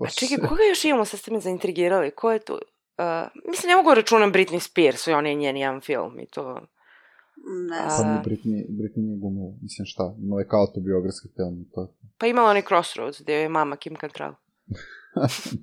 [0.00, 0.14] baš...
[0.14, 1.04] čekaj, koga još imamo?
[1.04, 2.10] Sad ste me zaintrigirali.
[2.10, 2.58] Ko je tu?
[2.98, 3.04] Uh,
[3.48, 6.60] mislim, ne mogu da računam Britney Spears, on je njen jedan film i to...
[7.70, 8.08] Ne Pa znam.
[8.10, 11.92] nije Britney, Britney nije gumila, mislim šta, imala je kao autobiografski film i to.
[12.18, 14.34] Pa imala onaj Crossroads, gde je mama Kim Cattrall.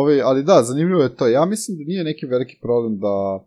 [0.00, 1.28] Ove, ali da, zanimljivo je to.
[1.28, 3.42] Ja mislim da nije neki veliki problem da uh,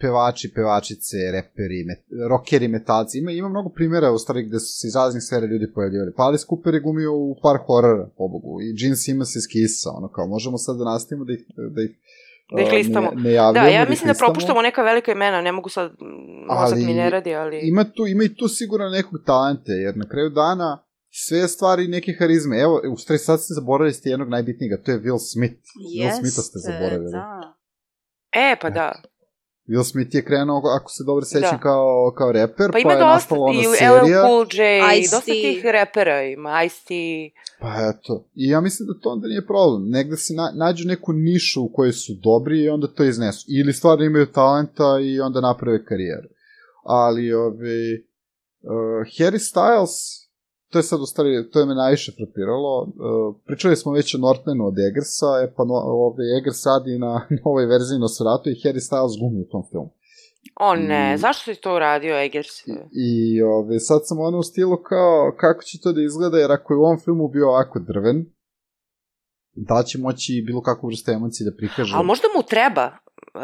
[0.00, 4.86] pevači, pevačice, reperi, met, rockeri, metalci, ima, ima mnogo primjera u stvari gde su se
[4.86, 6.12] iz raznih sfera ljudi pojavljivali.
[6.16, 10.08] Pa Alice Cooper je glumio u par horora, pobogu, i Gene Simmons iz Kisa, ono
[10.08, 11.44] kao, možemo sad da nastavimo da ih,
[11.76, 11.90] da ih,
[12.56, 13.10] Da ih uh, listamo.
[13.14, 14.26] Ne, ne javljamo, Da, ja ih mislim da listamo.
[14.26, 15.92] propuštamo neka velika imena, ne mogu sad,
[16.48, 17.60] mozak Ali mi ne radi, ali...
[17.62, 22.12] Ima tu, ima i tu sigurno nekog talente, jer na kraju dana sve stvari neke
[22.18, 22.60] harizme.
[22.60, 25.60] Evo, u stvari sad ste zaboravili ste jednog najbitnijega, to je Will Smith.
[26.00, 27.12] Will Smitha ste zaboravili.
[27.12, 27.54] da.
[28.32, 28.92] E, pa da.
[29.68, 31.58] Will Smith je krenuo, ako se dobro sećam, Da.
[31.58, 34.22] kao, kao reper, Pa pa, je dosta, nastala ona i LL serija.
[34.22, 35.16] Cool J, Ice-T.
[35.16, 36.94] dosta tih repera ima, Ice-T.
[37.60, 39.90] Pa eto, i ja mislim da to onda nije problem.
[39.90, 43.46] Negde se na, nađu neku nišu u kojoj su dobri i onda to iznesu.
[43.48, 46.28] Ili stvarno imaju talenta i onda naprave karijeru.
[46.84, 47.78] Ali, ove,
[48.62, 50.23] uh, Harry Styles,
[50.74, 52.72] to je sad u stvari, to je me najviše frapiralo.
[52.82, 52.90] Uh,
[53.46, 55.74] pričali smo već o Northmanu od Eggersa, e pa no,
[56.06, 57.12] ove, Eggers radi na
[57.44, 59.90] novoj verziji Nosferatu i Harry Styles glumi u tom filmu.
[60.60, 62.54] O ne, I- zašto si to uradio, Eggers?
[62.66, 62.72] I,
[63.06, 66.72] i ove, sad sam ono u stilu kao kako će to da izgleda, jer ako
[66.72, 68.18] je u ovom filmu bio ovako drven,
[69.54, 71.92] da će moći bilo kakvu vrstu emocije da prikaže?
[71.96, 72.84] Ali možda mu treba.
[73.34, 73.40] Uh,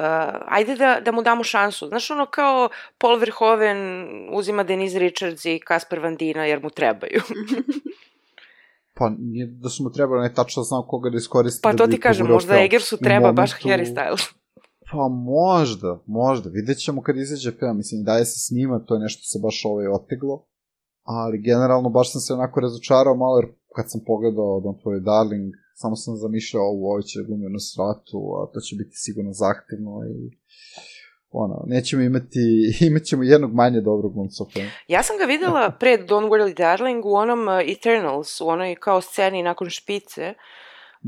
[0.46, 1.86] ajde da, da mu damo šansu.
[1.86, 2.68] Znaš, ono kao
[2.98, 3.78] Paul Verhoeven
[4.32, 7.20] uzima Denise Richards i Kasper Van Dina jer mu trebaju.
[8.96, 11.60] Pa nije da su mu trebali ne tačno znao koga da iskoristi.
[11.62, 12.64] Pa da to ti kažem, možda film.
[12.64, 14.32] Eggersu U treba baš momentu- Harry Styles.
[14.92, 16.50] Pa možda, možda.
[16.50, 17.76] Vidjet ćemo kad izađe film.
[17.76, 20.44] Mislim, daje se snima, to je nešto se baš ovaj oteglo.
[21.02, 25.54] Ali generalno baš sam se onako razočarao malo, jer kad sam pogledao Don't Worry Darling,
[25.80, 30.36] samo sam zamišljao ovo će glumio na sratu, a to će biti sigurno zahtevno i
[31.30, 32.40] ono, nećemo imati,
[32.88, 34.44] imat ćemo jednog manje dobrog glumca.
[34.88, 39.00] Ja sam ga videla pred Don't Worry Darling u onom uh, Eternals, u onoj kao
[39.00, 40.34] sceni nakon špice,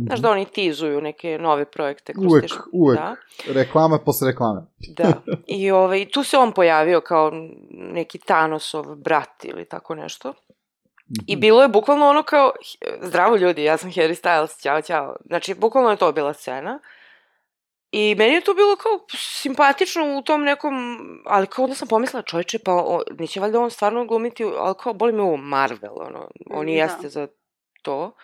[0.06, 2.12] Znaš da oni tizuju neke nove projekte.
[2.12, 2.98] kroz Uvek, te š- uvek.
[2.98, 3.16] Da,
[3.52, 4.60] Reklama posle reklame.
[4.96, 5.22] da.
[5.58, 7.30] I ovaj, tu se on pojavio kao
[7.70, 10.32] neki Thanosov brat ili tako nešto.
[11.26, 12.52] I bilo je bukvalno ono kao,
[13.00, 15.16] zdravo ljudi, ja sam Harry Styles, ćao, ćao.
[15.24, 16.78] Znači, bukvalno je to bila scena.
[17.90, 20.74] I meni je to bilo kao simpatično u tom nekom,
[21.26, 24.92] ali kao onda sam pomislila, čovječe, pa o, neće valjda on stvarno glumiti, ali kao
[24.94, 26.82] boli me ovo Marvel, ono, on i Da.
[26.82, 27.28] jeste za
[27.82, 28.14] to.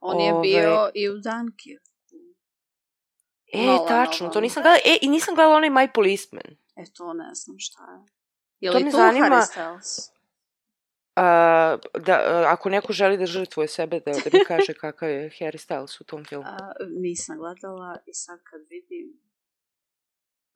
[0.00, 0.42] On je Ovaj.
[0.42, 1.84] bio i u Dunkirku.
[3.46, 3.88] E, Nolanovom.
[3.88, 6.56] tačno, to nisam gledala, e, i nisam gledala onaj My Policeman.
[6.76, 8.06] E, to ne znam šta je.
[8.60, 10.10] Je To li me tu zanima- Harry Styles?
[11.16, 15.68] A, da, ako neko želi da žrtvuje sebe, da, da mi kaže kakav je Harry
[15.68, 16.46] Styles u tom filmu.
[16.46, 19.20] A, nisam gledala i sad kad vidim,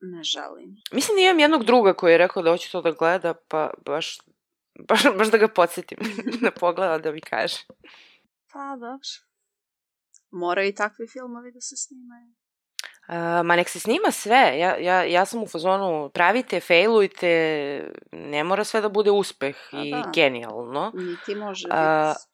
[0.01, 0.77] ne želim.
[0.93, 4.19] Mislim da imam jednog druga koji je rekao da hoće to da gleda, pa baš,
[4.89, 5.99] baš, baš da ga podsjetim
[6.43, 7.59] da pogleda da mi kaže.
[8.53, 9.09] Pa, dobro.
[10.31, 12.35] Moraju i takvi filmovi da se snimaju.
[13.07, 18.45] A, ma nek se snima sve, ja, ja, ja sam u fazonu pravite, failujte, ne
[18.45, 20.11] mora sve da bude uspeh A i da.
[20.15, 20.93] genijalno.
[20.95, 22.27] Niti može A, biti.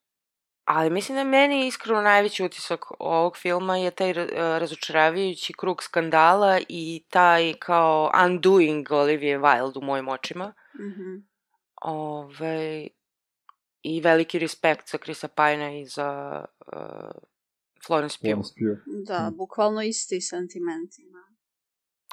[0.65, 6.61] Ali mislim da meni iskreno najveći utisak ovog filma je taj ra- razočaravajući krug skandala
[6.69, 10.53] i taj kao undoing Olivia Wilde u mojim očima.
[10.75, 11.17] Mhm.
[11.83, 12.87] Ove,
[13.83, 17.32] I veliki respekt za Krisa Pajna i za uh,
[17.87, 18.27] Florence Pugh.
[18.29, 19.07] Florence Pugh.
[19.07, 19.37] Da, Mm.
[19.37, 21.19] bukvalno isti sentimentima.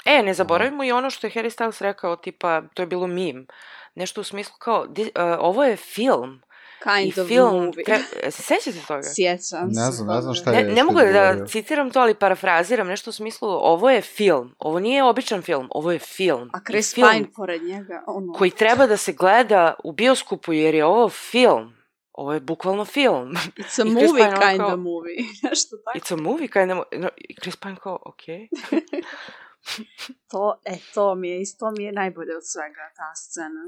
[0.06, 3.48] E, ne zaboravimo i ono što je Harry Styles rekao, tipa, to je bilo mim.
[3.96, 5.10] Nešto u smislu kao, di, uh,
[5.40, 6.42] ovo je film.
[6.84, 7.84] Kind I of film, movie.
[7.86, 8.00] tre,
[8.32, 9.02] se sećate toga?
[9.16, 9.40] Sjećam
[9.74, 9.82] se.
[9.82, 10.64] Ne znam, ne znam šta je.
[10.64, 11.46] Ne, ne mogu da govorio.
[11.48, 14.56] citiram to, ali parafraziram nešto u smislu, ovo je film.
[14.60, 16.50] Ovo nije običan film, ovo je film.
[16.54, 18.34] A Chris film Pine pored njega, ono...
[18.34, 21.74] koji treba da se gleda u bioskopu jer je ovo film.
[22.20, 23.30] Ovo je bukvalno film.
[23.58, 25.20] It's a movie kind kao- of movie.
[25.50, 25.98] Nešto tako.
[25.98, 26.78] It's a movie kind of...
[27.04, 28.48] No, i Chris Pine kao, okej.
[30.32, 33.64] To, e, to mi je, isto mi je najbolje od svega, ta scena.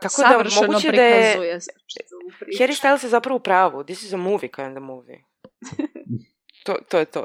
[0.00, 1.60] Tako da Savršeno moguće da je...
[2.58, 3.84] Harry Styles je zapravo u pravu.
[3.84, 5.20] This is a movie kind of movie.
[6.66, 7.22] to, to je to.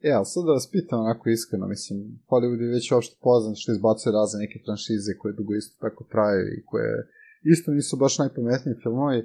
[0.00, 1.98] E, ali sad da vas pitam onako iskreno, mislim,
[2.28, 6.46] Hollywood je već uopšte poznat što izbacuje razne neke franšize koje dugo isto tako traju
[6.58, 9.22] i koje isto nisu baš najpametniji filmovi.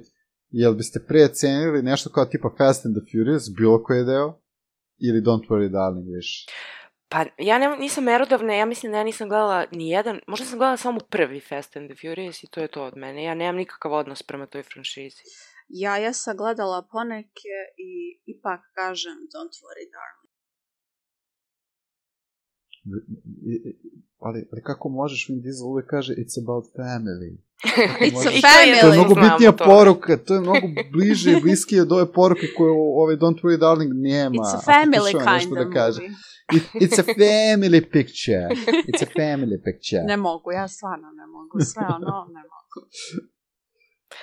[0.50, 4.40] Jel biste pre cenili nešto kao tipa Fast and the Furious, bilo koji deo,
[4.98, 6.46] ili Don't Worry Darling više?
[7.08, 10.58] Pa ja ne, nisam merodavna, ja mislim da ja nisam gledala ni jedan, možda sam
[10.58, 13.24] gledala samo prvi Fast and the Furious i to je to od mene.
[13.24, 15.22] Ja nemam nikakav odnos prema toj franšizi.
[15.68, 17.90] Ja, ja sam gledala poneke i
[18.26, 20.23] ipak kažem Don't worry darling.
[24.18, 27.32] Ali, ali kako možeš, Vin Diesel uvek kaže It's about family.
[28.08, 28.94] It's a I to je- To je family.
[28.94, 29.64] mnogo bitnija to.
[29.64, 33.92] poruka, to je mnogo bliže i bliskije od ove poruke koje ovaj Don't Worry Darling
[33.94, 34.34] nema.
[34.34, 36.00] It's a family kind nešto of da kaže.
[36.00, 36.14] movie.
[36.52, 38.46] It, it's a family picture.
[38.88, 40.02] It's a family picture.
[40.04, 41.54] Ne mogu, ja stvarno ne mogu.
[41.62, 42.78] Sve ono, ne mogu.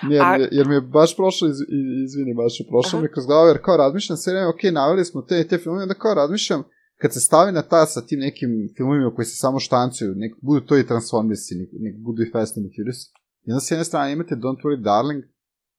[0.03, 1.57] Ne, jer, A- jer mi je baš prošlo, iz,
[2.05, 3.03] izvini, baš je prošlo Aha.
[3.03, 5.83] mi kroz glavu, jer kao razmišljam sve vreme, ok, naveli smo te i te filmove,
[5.83, 6.63] onda kao razmišljam,
[7.01, 10.61] kad se stavi na ta sa tim nekim filmovima koji se samo štancuju, nek budu
[10.65, 13.01] to i Transformersi, nek, nek budu i Fast and Furious,
[13.45, 15.23] i onda s jedne strane imate Don't Worry Darling,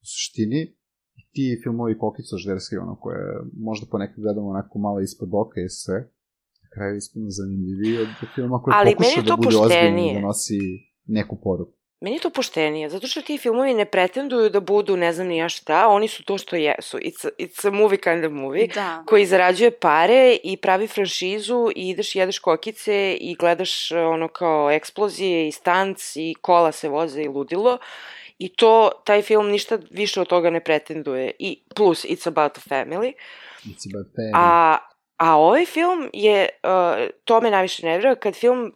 [0.02, 0.60] u suštini,
[1.18, 3.22] i ti filmovi kokico žderski, ono, koje
[3.68, 5.98] možda ponekad gledamo onako malo ispod oka i sve,
[6.62, 10.60] na kraju ispuno zanimljiviji od filma koji pokuša da bude ozbiljno i da nosi
[11.06, 11.81] neku poruku.
[12.02, 15.36] Meni je to poštenije, zato što ti filmovi ne pretenduju da budu ne znam ni
[15.36, 16.98] ja šta, oni su to što jesu.
[16.98, 18.66] It's a, it's a movie kind of movie.
[18.66, 19.02] Da.
[19.06, 24.70] koji zarađuje pare i pravi franšizu i ideš i jedeš kokice i gledaš ono kao
[24.70, 27.78] eksplozije i stanc i kola se voze i ludilo
[28.38, 32.60] i to, taj film ništa više od toga ne pretenduje i plus It's about a
[32.60, 33.12] family
[33.64, 34.32] It's about family.
[34.34, 34.78] a,
[35.16, 38.72] a ovaj film je, uh, to me najviše nervira kad film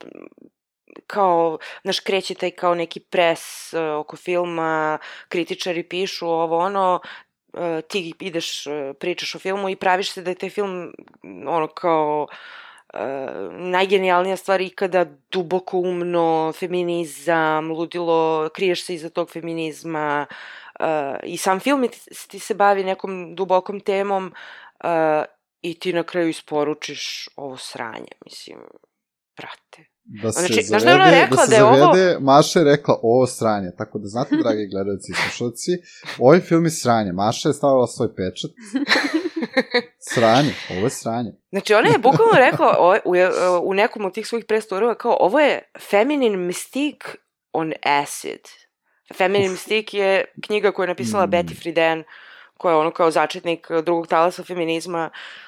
[1.06, 7.00] kao, znaš, kreće taj kao neki pres uh, oko filma, kritičari pišu ovo ono,
[7.52, 10.92] uh, ti ideš, uh, pričaš o filmu i praviš se da je taj film
[11.46, 12.26] ono kao
[12.94, 13.00] uh,
[13.52, 20.26] najgenijalnija stvar ikada, duboko umno, feminizam, ludilo, kriješ se iza tog feminizma
[20.80, 20.86] uh,
[21.22, 21.88] i sam film
[22.28, 24.34] ti se bavi nekom dubokom temom
[24.84, 25.24] uh,
[25.62, 28.58] i ti na kraju isporučiš ovo sranje, mislim,
[29.36, 29.95] brate.
[30.06, 32.58] Da se Znači, zavede, da je ona rekla da se da je ovo- zavede, Maša
[32.58, 35.70] je rekla ovo sranje, tako da znate, dragi gledalci i slušalci,
[36.18, 38.50] ovaj film je sranje, Maša je stavila svoj pečat,
[40.12, 41.30] sranje, ovo je sranje.
[41.50, 43.12] Znači, ona je bukvalno rekla o, u,
[43.62, 47.14] u nekom od tih svojih prestorova kao, ovo je Feminine Mystique
[47.52, 48.40] on Acid.
[49.14, 51.30] Feminine Mystique je knjiga koju je napisala Mm.
[51.30, 52.04] Betty Friedan,
[52.56, 55.45] koja je ono kao začetnik drugog talasa feminizma, uh,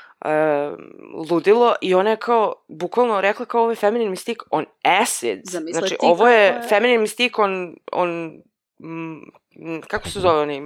[1.30, 5.40] ludilo i ona je kao, bukvalno rekla kao ovo je feminine mystique on acid.
[5.44, 8.42] Zamisli znači, ovo je, je- feminine mystique on, on
[8.78, 10.62] mm, kako se zove oni,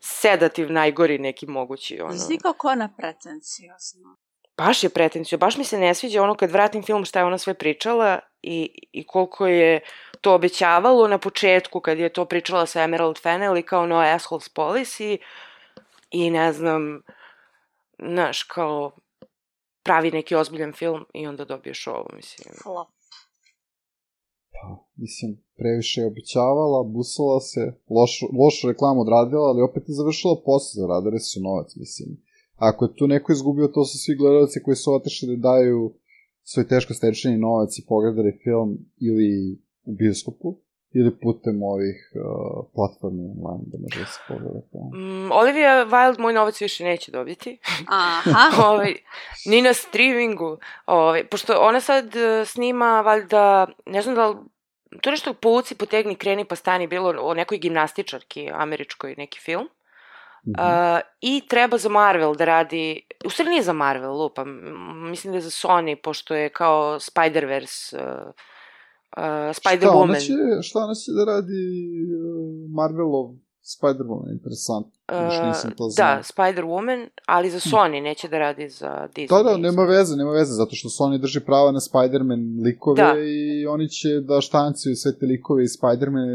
[0.00, 2.00] sedativ najgori neki mogući.
[2.00, 2.12] Ono.
[2.12, 4.16] Znaš ti kako ona pretencijozna?
[4.56, 7.38] baš je pretencio, baš mi se ne sviđa ono kad vratim film šta je ona
[7.38, 9.80] sve pričala i, i koliko je
[10.20, 14.54] to obećavalo na početku kad je to pričala sa Emerald Fennell i kao no assholes
[14.54, 15.16] policy
[16.10, 17.02] i ne znam,
[17.98, 18.92] znaš, kao
[19.82, 22.54] pravi neki ozbiljan film i onda dobiješ ovo, mislim.
[22.62, 22.88] Flop.
[24.52, 30.42] Pa, mislim, previše je obećavala, busala se, lošu, lošu reklamu odradila, ali opet je završila
[30.44, 32.08] posao, zaradili su novac, mislim.
[32.56, 35.94] Ako je tu neko izgubio, to su svi gledalci koji su otešli da daju
[36.42, 40.56] svoj teško stečeni novac i pogledali film ili u bioskopu,
[40.94, 44.90] ili putem ovih uh, platformi online da može da se pogleda film.
[44.94, 47.58] Mm, Olivia Wilde moj novac više neće dobiti.
[47.88, 48.62] Aha.
[48.68, 48.94] ovaj,
[49.46, 50.58] ni na streamingu.
[50.86, 54.36] Ovaj, pošto ona sad e, snima, valjda, ne znam da li,
[55.00, 59.68] to nešto povuci, potegni, kreni pa stani, bilo o nekoj gimnastičarki američkoj neki film.
[60.46, 60.66] Mhm.
[60.66, 65.32] Uh, I treba za Marvel da radi, u stvari nije za Marvel, lupam, m, mislim
[65.32, 68.32] da je za Sony, pošto je kao Spider-Verse, uh,
[69.16, 69.22] uh,
[69.58, 70.20] Spider-Woman.
[70.20, 71.62] Šta ona, će, šta ona će da radi
[72.20, 73.26] uh, Marvelov
[73.72, 74.92] Spider-Man, interesantno.
[75.24, 76.16] Još Uh, nisam to znao.
[76.16, 79.28] da, Spider-Woman, ali za Sony, neće da radi za Disney.
[79.28, 83.14] Da, da, nema veze, nema veze, zato što Sony drži prava na Spider-Man likove Da.
[83.18, 86.28] i oni će da štanciju sve te likove iz Spider-Man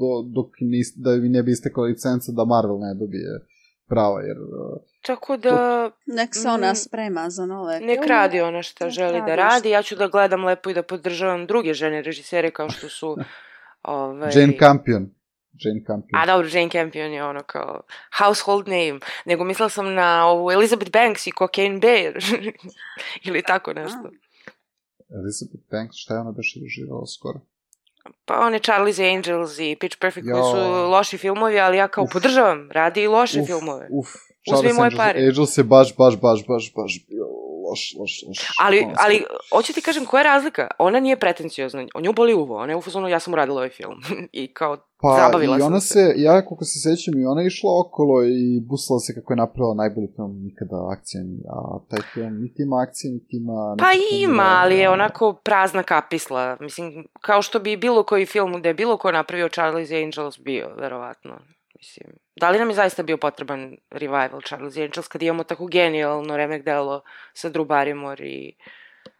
[0.00, 3.40] do, dok nis, da ne bi istekla licenca da Marvel ne dobije
[3.88, 6.76] prava, jer uh, Tako da, Nek se ona Mm.
[6.76, 9.70] sprema za nove nek radi ona šta Nek želi da radi radi.
[9.70, 13.16] Ja ću da gledam lepo i da podržavam druge žene režisere kao što su...
[13.82, 15.10] ovaj, Jane Campion.
[15.52, 16.20] Jane Campion.
[16.22, 17.80] A dobro, Jane Campion je ono kao
[18.18, 18.98] household name.
[19.24, 22.14] Nego mislila sam na ovu Elizabeth Banks i Cocaine Bear.
[23.26, 24.10] Ili tako nešto.
[25.10, 27.40] Elizabeth Banks, šta je ona baš režirala skoro?
[28.24, 32.12] Pa one Charlie's Angels i Pitch Perfect koji su loši filmovi, ali ja kao Uf.
[32.12, 33.88] podržavam, radi i loše Uf, filmove.
[33.90, 35.26] Uf, Uzmi Charles moje Angels, pare.
[35.26, 37.26] Angels je baš, baš, baš, baš, baš bio
[37.74, 38.38] loš, loš, loš.
[38.60, 40.68] Ali, Ono, ali, hoću ti kažem, koja je razlika?
[40.78, 43.70] Ona nije pretenciozna, on nju boli uvo, ona je u fazonu, ja sam uradila ovaj
[43.70, 43.98] film.
[44.42, 45.86] I kao, Pa, zabavila i ona se.
[45.86, 49.36] se, ja koliko se sećam, i ona je išla okolo i busala se kako je
[49.36, 53.76] napravila najbolji film nikada akcijani, a taj film niti ima akcije, niti ima...
[53.78, 53.90] Pa
[54.22, 56.56] ima, mire, ali je onako prazna kapisla.
[56.60, 60.74] Mislim, kao što bi bilo koji film da je bilo ko napravio Charlie's Angels bio,
[60.78, 61.38] verovatno.
[61.84, 66.36] Mislim, da li nam je zaista bio potreban revival Charlie's Angels kad imamo tako genijalno
[66.36, 67.02] remek delo
[67.34, 68.52] sa Drew Barrymore i...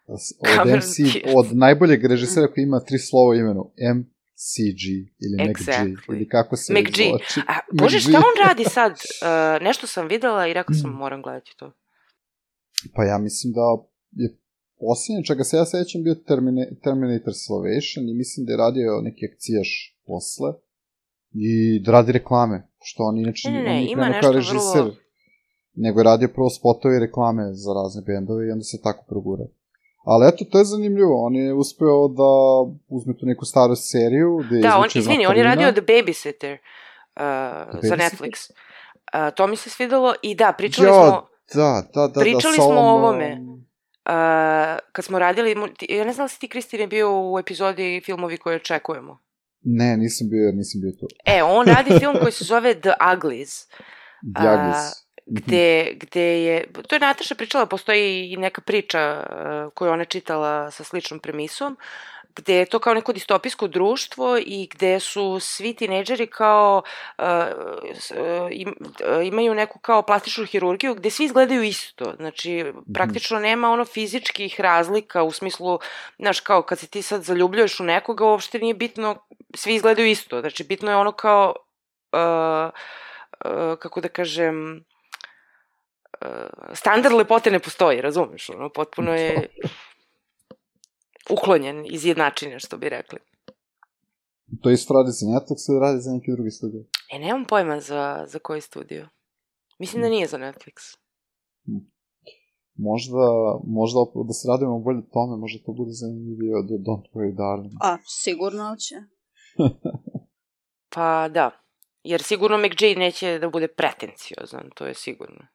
[0.61, 0.97] Od, MC,
[1.37, 4.83] od najboljeg režisera koji ima tri slova u imenu, MCG
[5.25, 6.15] ili McG, Exactly.
[6.17, 6.99] ili kako se McG.
[7.01, 7.41] izvlači.
[7.49, 8.93] A, bože, šta on radi sad?
[8.93, 10.95] Uh, nešto sam videla i rekla sam Mm.
[10.95, 11.73] moram gledati to.
[12.95, 13.61] Pa ja mislim da
[14.23, 14.37] je
[14.81, 19.23] posljednje čega se ja sećam bio Termina, Terminator Salvation i mislim da je radio neki
[19.33, 19.71] akcijaš
[20.07, 20.53] posle
[21.35, 24.33] i da radi reklame, što on inače Ne, ne, on ne, ima krenuo kao nešto
[24.33, 24.95] režiser, vrlo-
[25.75, 29.45] nego je radio prvo spotove i reklame za razne bendove i onda se tako progura.
[30.05, 32.31] Ali eto, to je zanimljivo, on je uspeo da
[32.89, 37.21] uzme tu neku staru seriju, gde Da, on, izvini, on je radio The Babysitter uh,
[37.83, 37.99] za Babysitter?
[37.99, 38.51] Netflix.
[38.51, 41.27] Uh, to mi se svidelo i da, pričali Jo, smo...
[41.55, 43.37] Da, da, da, Pričali da, smo o ovom, ovome.
[43.41, 43.65] um,
[44.07, 44.11] Uh,
[44.93, 45.51] kad smo radili,
[45.89, 49.19] ja ne znam da li si ti, Kristine, bio u epizodi filmovi koje očekujemo.
[49.65, 51.07] Ne, nisam bio, nisam bio tu.
[51.25, 53.67] E, on radi film koji se zove The Uglies,
[54.45, 55.07] Jagis.
[55.27, 60.71] gde, gde je, to je Nataša pričala, postoji i neka priča uh, koju ona čitala
[60.71, 61.77] sa sličnom premisom,
[62.37, 66.83] gde je to kao neko distopijsko društvo i gde su svi tinejdžeri kao
[67.19, 67.25] uh,
[68.51, 72.15] im, uh, imaju neku kao plastičnu hirurgiju gde svi izgledaju isto.
[72.17, 75.79] Znači, praktično nema ono fizičkih razlika u smislu,
[76.19, 80.41] znaš, kao kad se ti sad zaljubljuješ u nekoga, uopšte nije bitno, svi izgledaju isto.
[80.41, 81.55] Znači, bitno je ono kao,
[82.13, 82.71] uh,
[83.45, 84.85] uh, kako da kažem,
[86.73, 88.49] standard lepote ne postoji, razumeš?
[88.51, 89.49] Ono, potpuno je
[91.31, 93.19] uklonjen iz jednačine, što bi rekli.
[94.63, 96.85] To isto radi za Netflix ili radi za neki drugi studio?
[97.13, 99.09] E, nemam pojma za, za koji studio.
[99.79, 100.97] Mislim da nije za Netflix.
[102.77, 103.19] Možda,
[103.67, 107.73] možda op- da se radimo bolje tome, možda to bude zanimljivije od Don't Worry Darling.
[107.81, 108.95] A, sigurno će.
[110.95, 111.51] Pa da.
[112.03, 115.47] Jer sigurno McJ neće da bude pretenciozan, to je sigurno.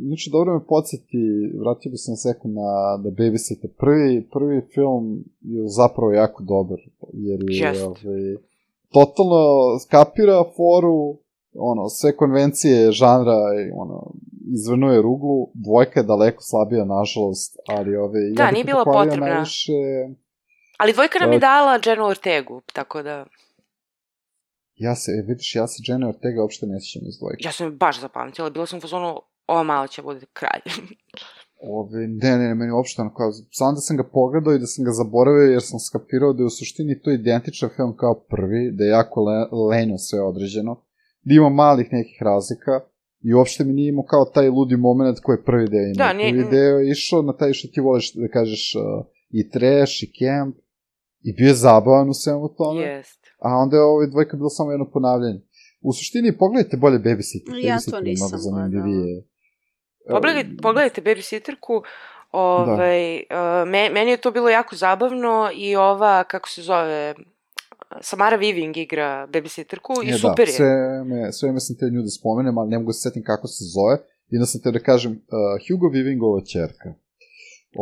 [0.00, 1.18] Inače, dobro me podsjeti,
[1.60, 3.68] vratio bi se na sekund na The Babysitter.
[3.78, 6.78] Prvi, prvi film je zapravo jako dobar,
[7.12, 7.82] jer je Jest.
[7.82, 8.36] ovaj,
[8.92, 9.42] totalno
[9.78, 11.18] skapira foru
[11.54, 13.38] ono, sve konvencije žanra
[13.74, 14.12] ono,
[14.54, 18.30] izvrnuje ruglu, dvojka je daleko slabija, nažalost, ali ove...
[18.30, 19.26] Da, ja nije bila potrebna.
[19.26, 19.72] Najviše,
[20.78, 23.26] Ali dvojka nam je Uh, dala Jennu Ortegu, tako da
[24.76, 27.44] ja se, e, vidiš, ja se Jenna Ortega uopšte ne sjećam iz dvojke.
[27.44, 28.50] ja sam baš zapamtila.
[28.50, 30.62] Bila sam u fazonu, ova malo će bude kralj.
[31.68, 34.66] Ove, ne, ne, ne, meni uopšte ono kao, samo da sam ga pogledao i da
[34.66, 38.70] sam ga zaboravio jer sam skapirao da je u suštini to identičan film kao prvi,
[38.72, 39.36] da je jako le,
[39.70, 40.80] lenjo sve određeno,
[41.22, 42.80] da ima malih nekih razlika
[43.22, 46.06] i uopšte mi nije imao kao taj ludi moment koji je prvi deo imao.
[46.06, 49.50] Da, nije- Prvi deo je išao na taj što ti voliš da kažeš uh, i
[49.50, 50.56] trash i camp
[51.22, 53.20] i bio je zabavan u svemu tome, Jest.
[53.38, 55.40] a onda je ovaj dvojka bilo samo jedno ponavljanje.
[55.80, 57.64] U suštini, pogledajte bolje Babysitter.
[57.64, 59.22] Ja to Babysitter je nisam zanimljivije.
[60.08, 61.82] Pogledaj, pogledajte Babysitterku,
[62.32, 67.14] ovaj, uh, me, meni je to bilo jako zabavno i ova, kako se zove,
[68.00, 70.56] Samara Weaving igra Babysitterku i E, super da, je.
[70.56, 73.46] sve me, sve me sam te nju da spomenem, ali ne mogu se setim kako
[73.46, 73.98] se zove.
[74.30, 75.18] I da sam te da kažem, uh,
[75.68, 76.94] Hugo Weavingova čerka.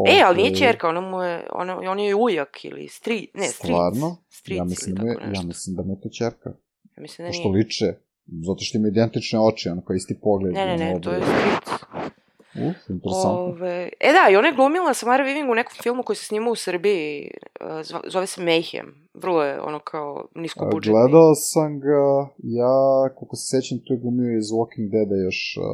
[0.09, 3.47] E, ali nije Ovaj, čerka, ona mu je, ona, on je ujak ili stri, ne,
[3.47, 3.70] stric.
[3.70, 4.16] Stvarno?
[4.31, 6.51] Stric ja mislim, da ili tako ja mislim da me to čerka.
[6.97, 7.64] Ja mislim da Pošto nije.
[7.64, 7.95] liče,
[8.27, 10.53] zato što ima identične oči, ono kao isti pogled.
[10.55, 11.75] Ne, ne, ne, to je stric.
[12.55, 13.31] Uf, interesantno.
[13.31, 16.51] Ove, e da, i ona je glumila Samara Weaving u nekom filmu koji se snima
[16.51, 18.87] u Srbiji, zva- zove se Mayhem.
[19.15, 20.93] Vrlo je ono kao nisko budžetni.
[20.93, 22.03] Gledao sam ga,
[22.39, 22.75] ja,
[23.17, 25.65] koliko se sećam, tu je glumio iz Walking Deada još uh,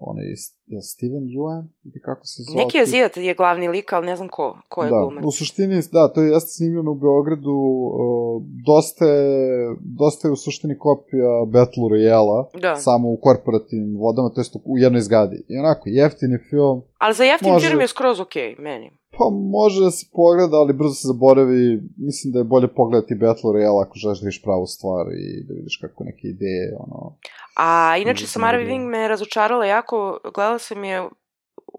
[0.00, 0.24] onaj,
[0.66, 2.64] je Steven Yeun, ili kako se zove?
[2.64, 5.24] Neki azijat je glavni lik, ali ne znam ko, ko je da, glumac.
[5.24, 10.36] u suštini, da, to je jeste snimljeno u Beogradu, uh, dosta je, dosta je u
[10.36, 12.76] suštini kopija Battle Royale-a, Da.
[12.76, 15.44] samo u korporativnim vodama, to jest u jednoj zgadi.
[15.48, 18.90] I onako, jeftini film, Ali za jeftin Može- film je skroz okej, meni.
[19.18, 23.50] Pa može da se pogleda, ali brzo se zaboravi, mislim da je bolje pogledati Battle
[23.50, 27.16] Royale ako želiš da vidiš pravu stvar i da vidiš kako neke ideje, ono,
[27.56, 28.74] A inače, Samara vidio.
[28.74, 31.02] Weaving me razočarala jako, gledala sam je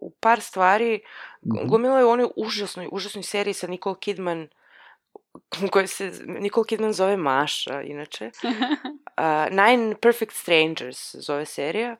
[0.01, 0.99] u par stvari,
[1.45, 1.67] Mhm.
[1.67, 4.47] glumila je u onoj užasnoj, užasnoj seriji sa Nicole Kidman, u
[5.71, 8.31] kojoj se Nicole Kidman zove Maša, inače.
[9.17, 11.95] Uh, Nine Perfect Strangers zove serija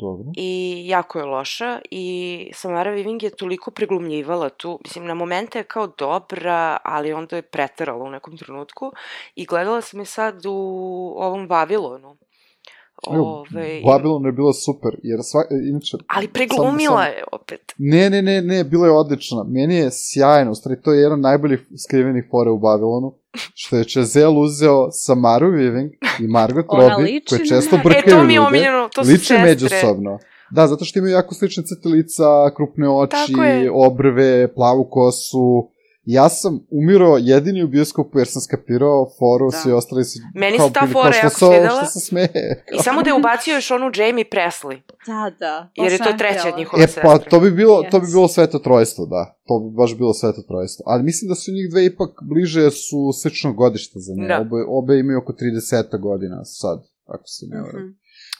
[0.00, 0.32] dobro.
[0.36, 5.64] i jako je loša i Samara Weaving je toliko preglumljivala tu, mislim na momente je
[5.64, 8.92] kao dobra, ali onda je preterala u nekom trenutku
[9.34, 12.16] i gledala sam je sad u ovom Vavilonu.
[13.06, 15.96] Ove, Babylon je bila super, jer sva, inače...
[16.06, 17.72] ali preglumila sam- je opet.
[17.78, 19.44] Ne, ne, ne, ne, bilo je odlično.
[19.48, 23.12] Meni je sjajno, u stvari to je jedan najboljih skrivenih fora u Babylonu,
[23.54, 25.88] što je Chazelle uzeo Samaru Weaving
[26.20, 29.18] i Margot Robbie, liči koje često brkaju E, to mi je omiljeno, to su liče
[29.24, 29.42] sestre.
[29.44, 30.18] međusobno.
[30.50, 32.24] Da, zato što imaju jako slične crte lica,
[32.56, 33.34] krupne oči,
[33.72, 35.70] obrve, plavu kosu.
[36.08, 39.56] Ja sam umirao jedini u bioskopu jer sam skapirao foru, Da.
[39.56, 40.18] svi ostali su...
[40.34, 41.76] Meni se ta fora jako ovo- svidela.
[41.76, 42.64] Što se smeje?
[42.72, 45.70] I samo da je ubacio još onu Jamie Presley, Da, da.
[45.74, 46.48] jer je to treća htjela.
[46.48, 47.18] od njihova E, pa, sestra.
[47.30, 48.12] to bi bilo, to bi Yes.
[48.12, 49.38] bilo sveto trojstvo, da.
[49.44, 50.82] To bi baš bilo sveto trojstvo.
[50.86, 54.28] Ali mislim da su njih dve ipak bliže, jer su slično godište za nje.
[54.28, 54.40] Da.
[54.40, 57.82] Obe, obe imaju oko 30 godina sad, ako se ne varam.
[57.82, 57.92] Mhm.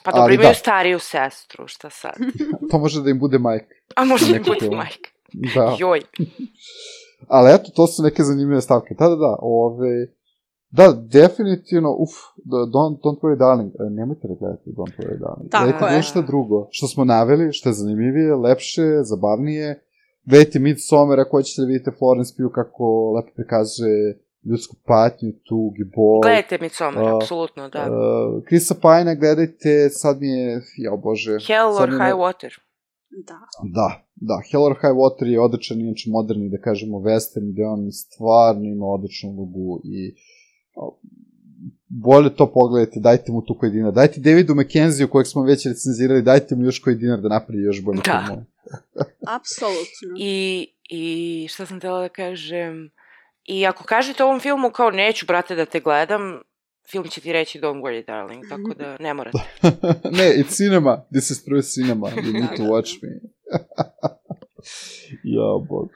[0.03, 0.53] Pa dobro, ali imaju da.
[0.55, 2.13] stariju sestru, šta sad?
[2.71, 3.73] To može da im bude majka.
[3.95, 5.09] A možda im Neko bude majka.
[5.55, 5.75] Da.
[5.79, 6.01] Joj.
[7.27, 8.95] Ali eto, to su neke zanimljive stavke.
[8.99, 10.07] Da, da, da, ove...
[10.69, 12.09] Da, definitivno, uf,
[12.45, 15.51] da, don't, don't worry darling, E, nemojte da gledate Don't worry darling.
[15.51, 15.97] Tako Gledajte je.
[15.97, 19.83] nešto drugo, što smo naveli, što je zanimljivije, lepše, zabavnije.
[20.25, 25.85] Gledajte Midsommar, ako hoćete da vidite Florence Pugh kako lepo prikazuje ljudsku patnju, tug i
[25.95, 26.21] bol.
[26.21, 27.81] Gledajte Midsommar, A, apsolutno, da.
[27.81, 31.37] Uh, Krisa Pajna gledajte, sad mi je, ja bože.
[31.47, 32.51] Hell or mi je- High Water.
[33.09, 33.39] Da.
[33.63, 37.91] Da, da, Hell or High Water je odličan, inače moderni, da kažemo, western, gde on
[37.91, 40.15] stvarno ima odličnu ulogu i
[41.87, 43.93] bolje to pogledajte, dajte mu tu koji dinar.
[43.93, 47.83] Dajte Davidu McKenzie, kojeg smo već recenzirali, dajte mu još koji dinar da napravi još
[47.83, 48.23] bolje Da.
[48.25, 48.45] filmove.
[49.37, 50.15] Apsolutno.
[50.17, 52.89] I, I šta sam tela da kažem...
[53.45, 56.41] I ako kažete ovom filmu kao neću, brate, da te gledam,
[56.91, 59.37] film će ti reći Don't worry, darling, tako da ne morate.
[60.17, 61.05] ne, it's cinema.
[61.11, 62.07] This is true cinema.
[62.07, 63.09] You need to Da, da, watch me.
[65.37, 65.89] ja, bog.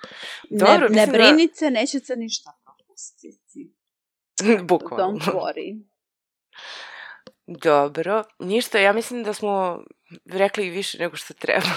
[0.49, 3.73] Dobro, ne, ne mislim da- brinite, nećete ništa propustiti.
[4.69, 5.19] Bukvalno.
[5.19, 5.83] Don't worry.
[7.45, 9.83] Dobro, ništa, ja mislim da smo
[10.25, 11.67] rekli više nego što treba.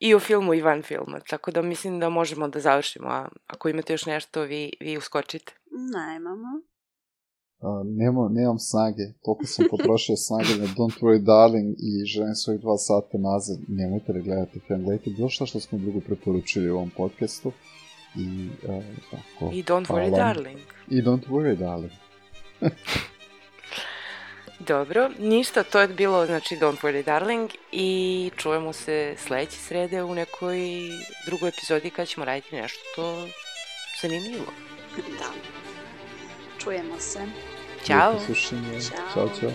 [0.00, 3.68] I o filmu i van filma, tako da mislim da možemo da završimo, a ako
[3.68, 5.52] imate još nešto, vi, vi uskočite.
[5.70, 6.60] Nemamo.
[7.84, 9.02] Nema, nemam snage.
[9.24, 13.58] Toliko sam potrošio snage na Don't Worry Darling i želim svojih dva sata nazad.
[13.68, 14.82] Nemojte da gledate film.
[14.82, 17.52] Gledajte bilo šta što smo drugo preporučili u ovom podcastu.
[18.16, 19.50] I, uh, tako.
[19.52, 20.32] I don't worry, Hvala.
[20.32, 20.58] darling.
[20.88, 21.92] I Don't Worry Darling.
[24.58, 30.14] Dobro, ništa, to je bilo, znači, Don't Worry Darling i čujemo se sledeće srede u
[30.14, 30.58] nekoj
[31.26, 33.28] drugoj epizodi kad ćemo raditi nešto
[34.02, 34.52] zanimljivo.
[34.96, 35.65] Da.
[36.66, 37.20] Čujemo se.
[37.84, 38.10] Ćao!
[38.10, 38.80] Lijepo slušanje.
[38.80, 38.98] Ćao.
[39.14, 39.50] Ćao, čao.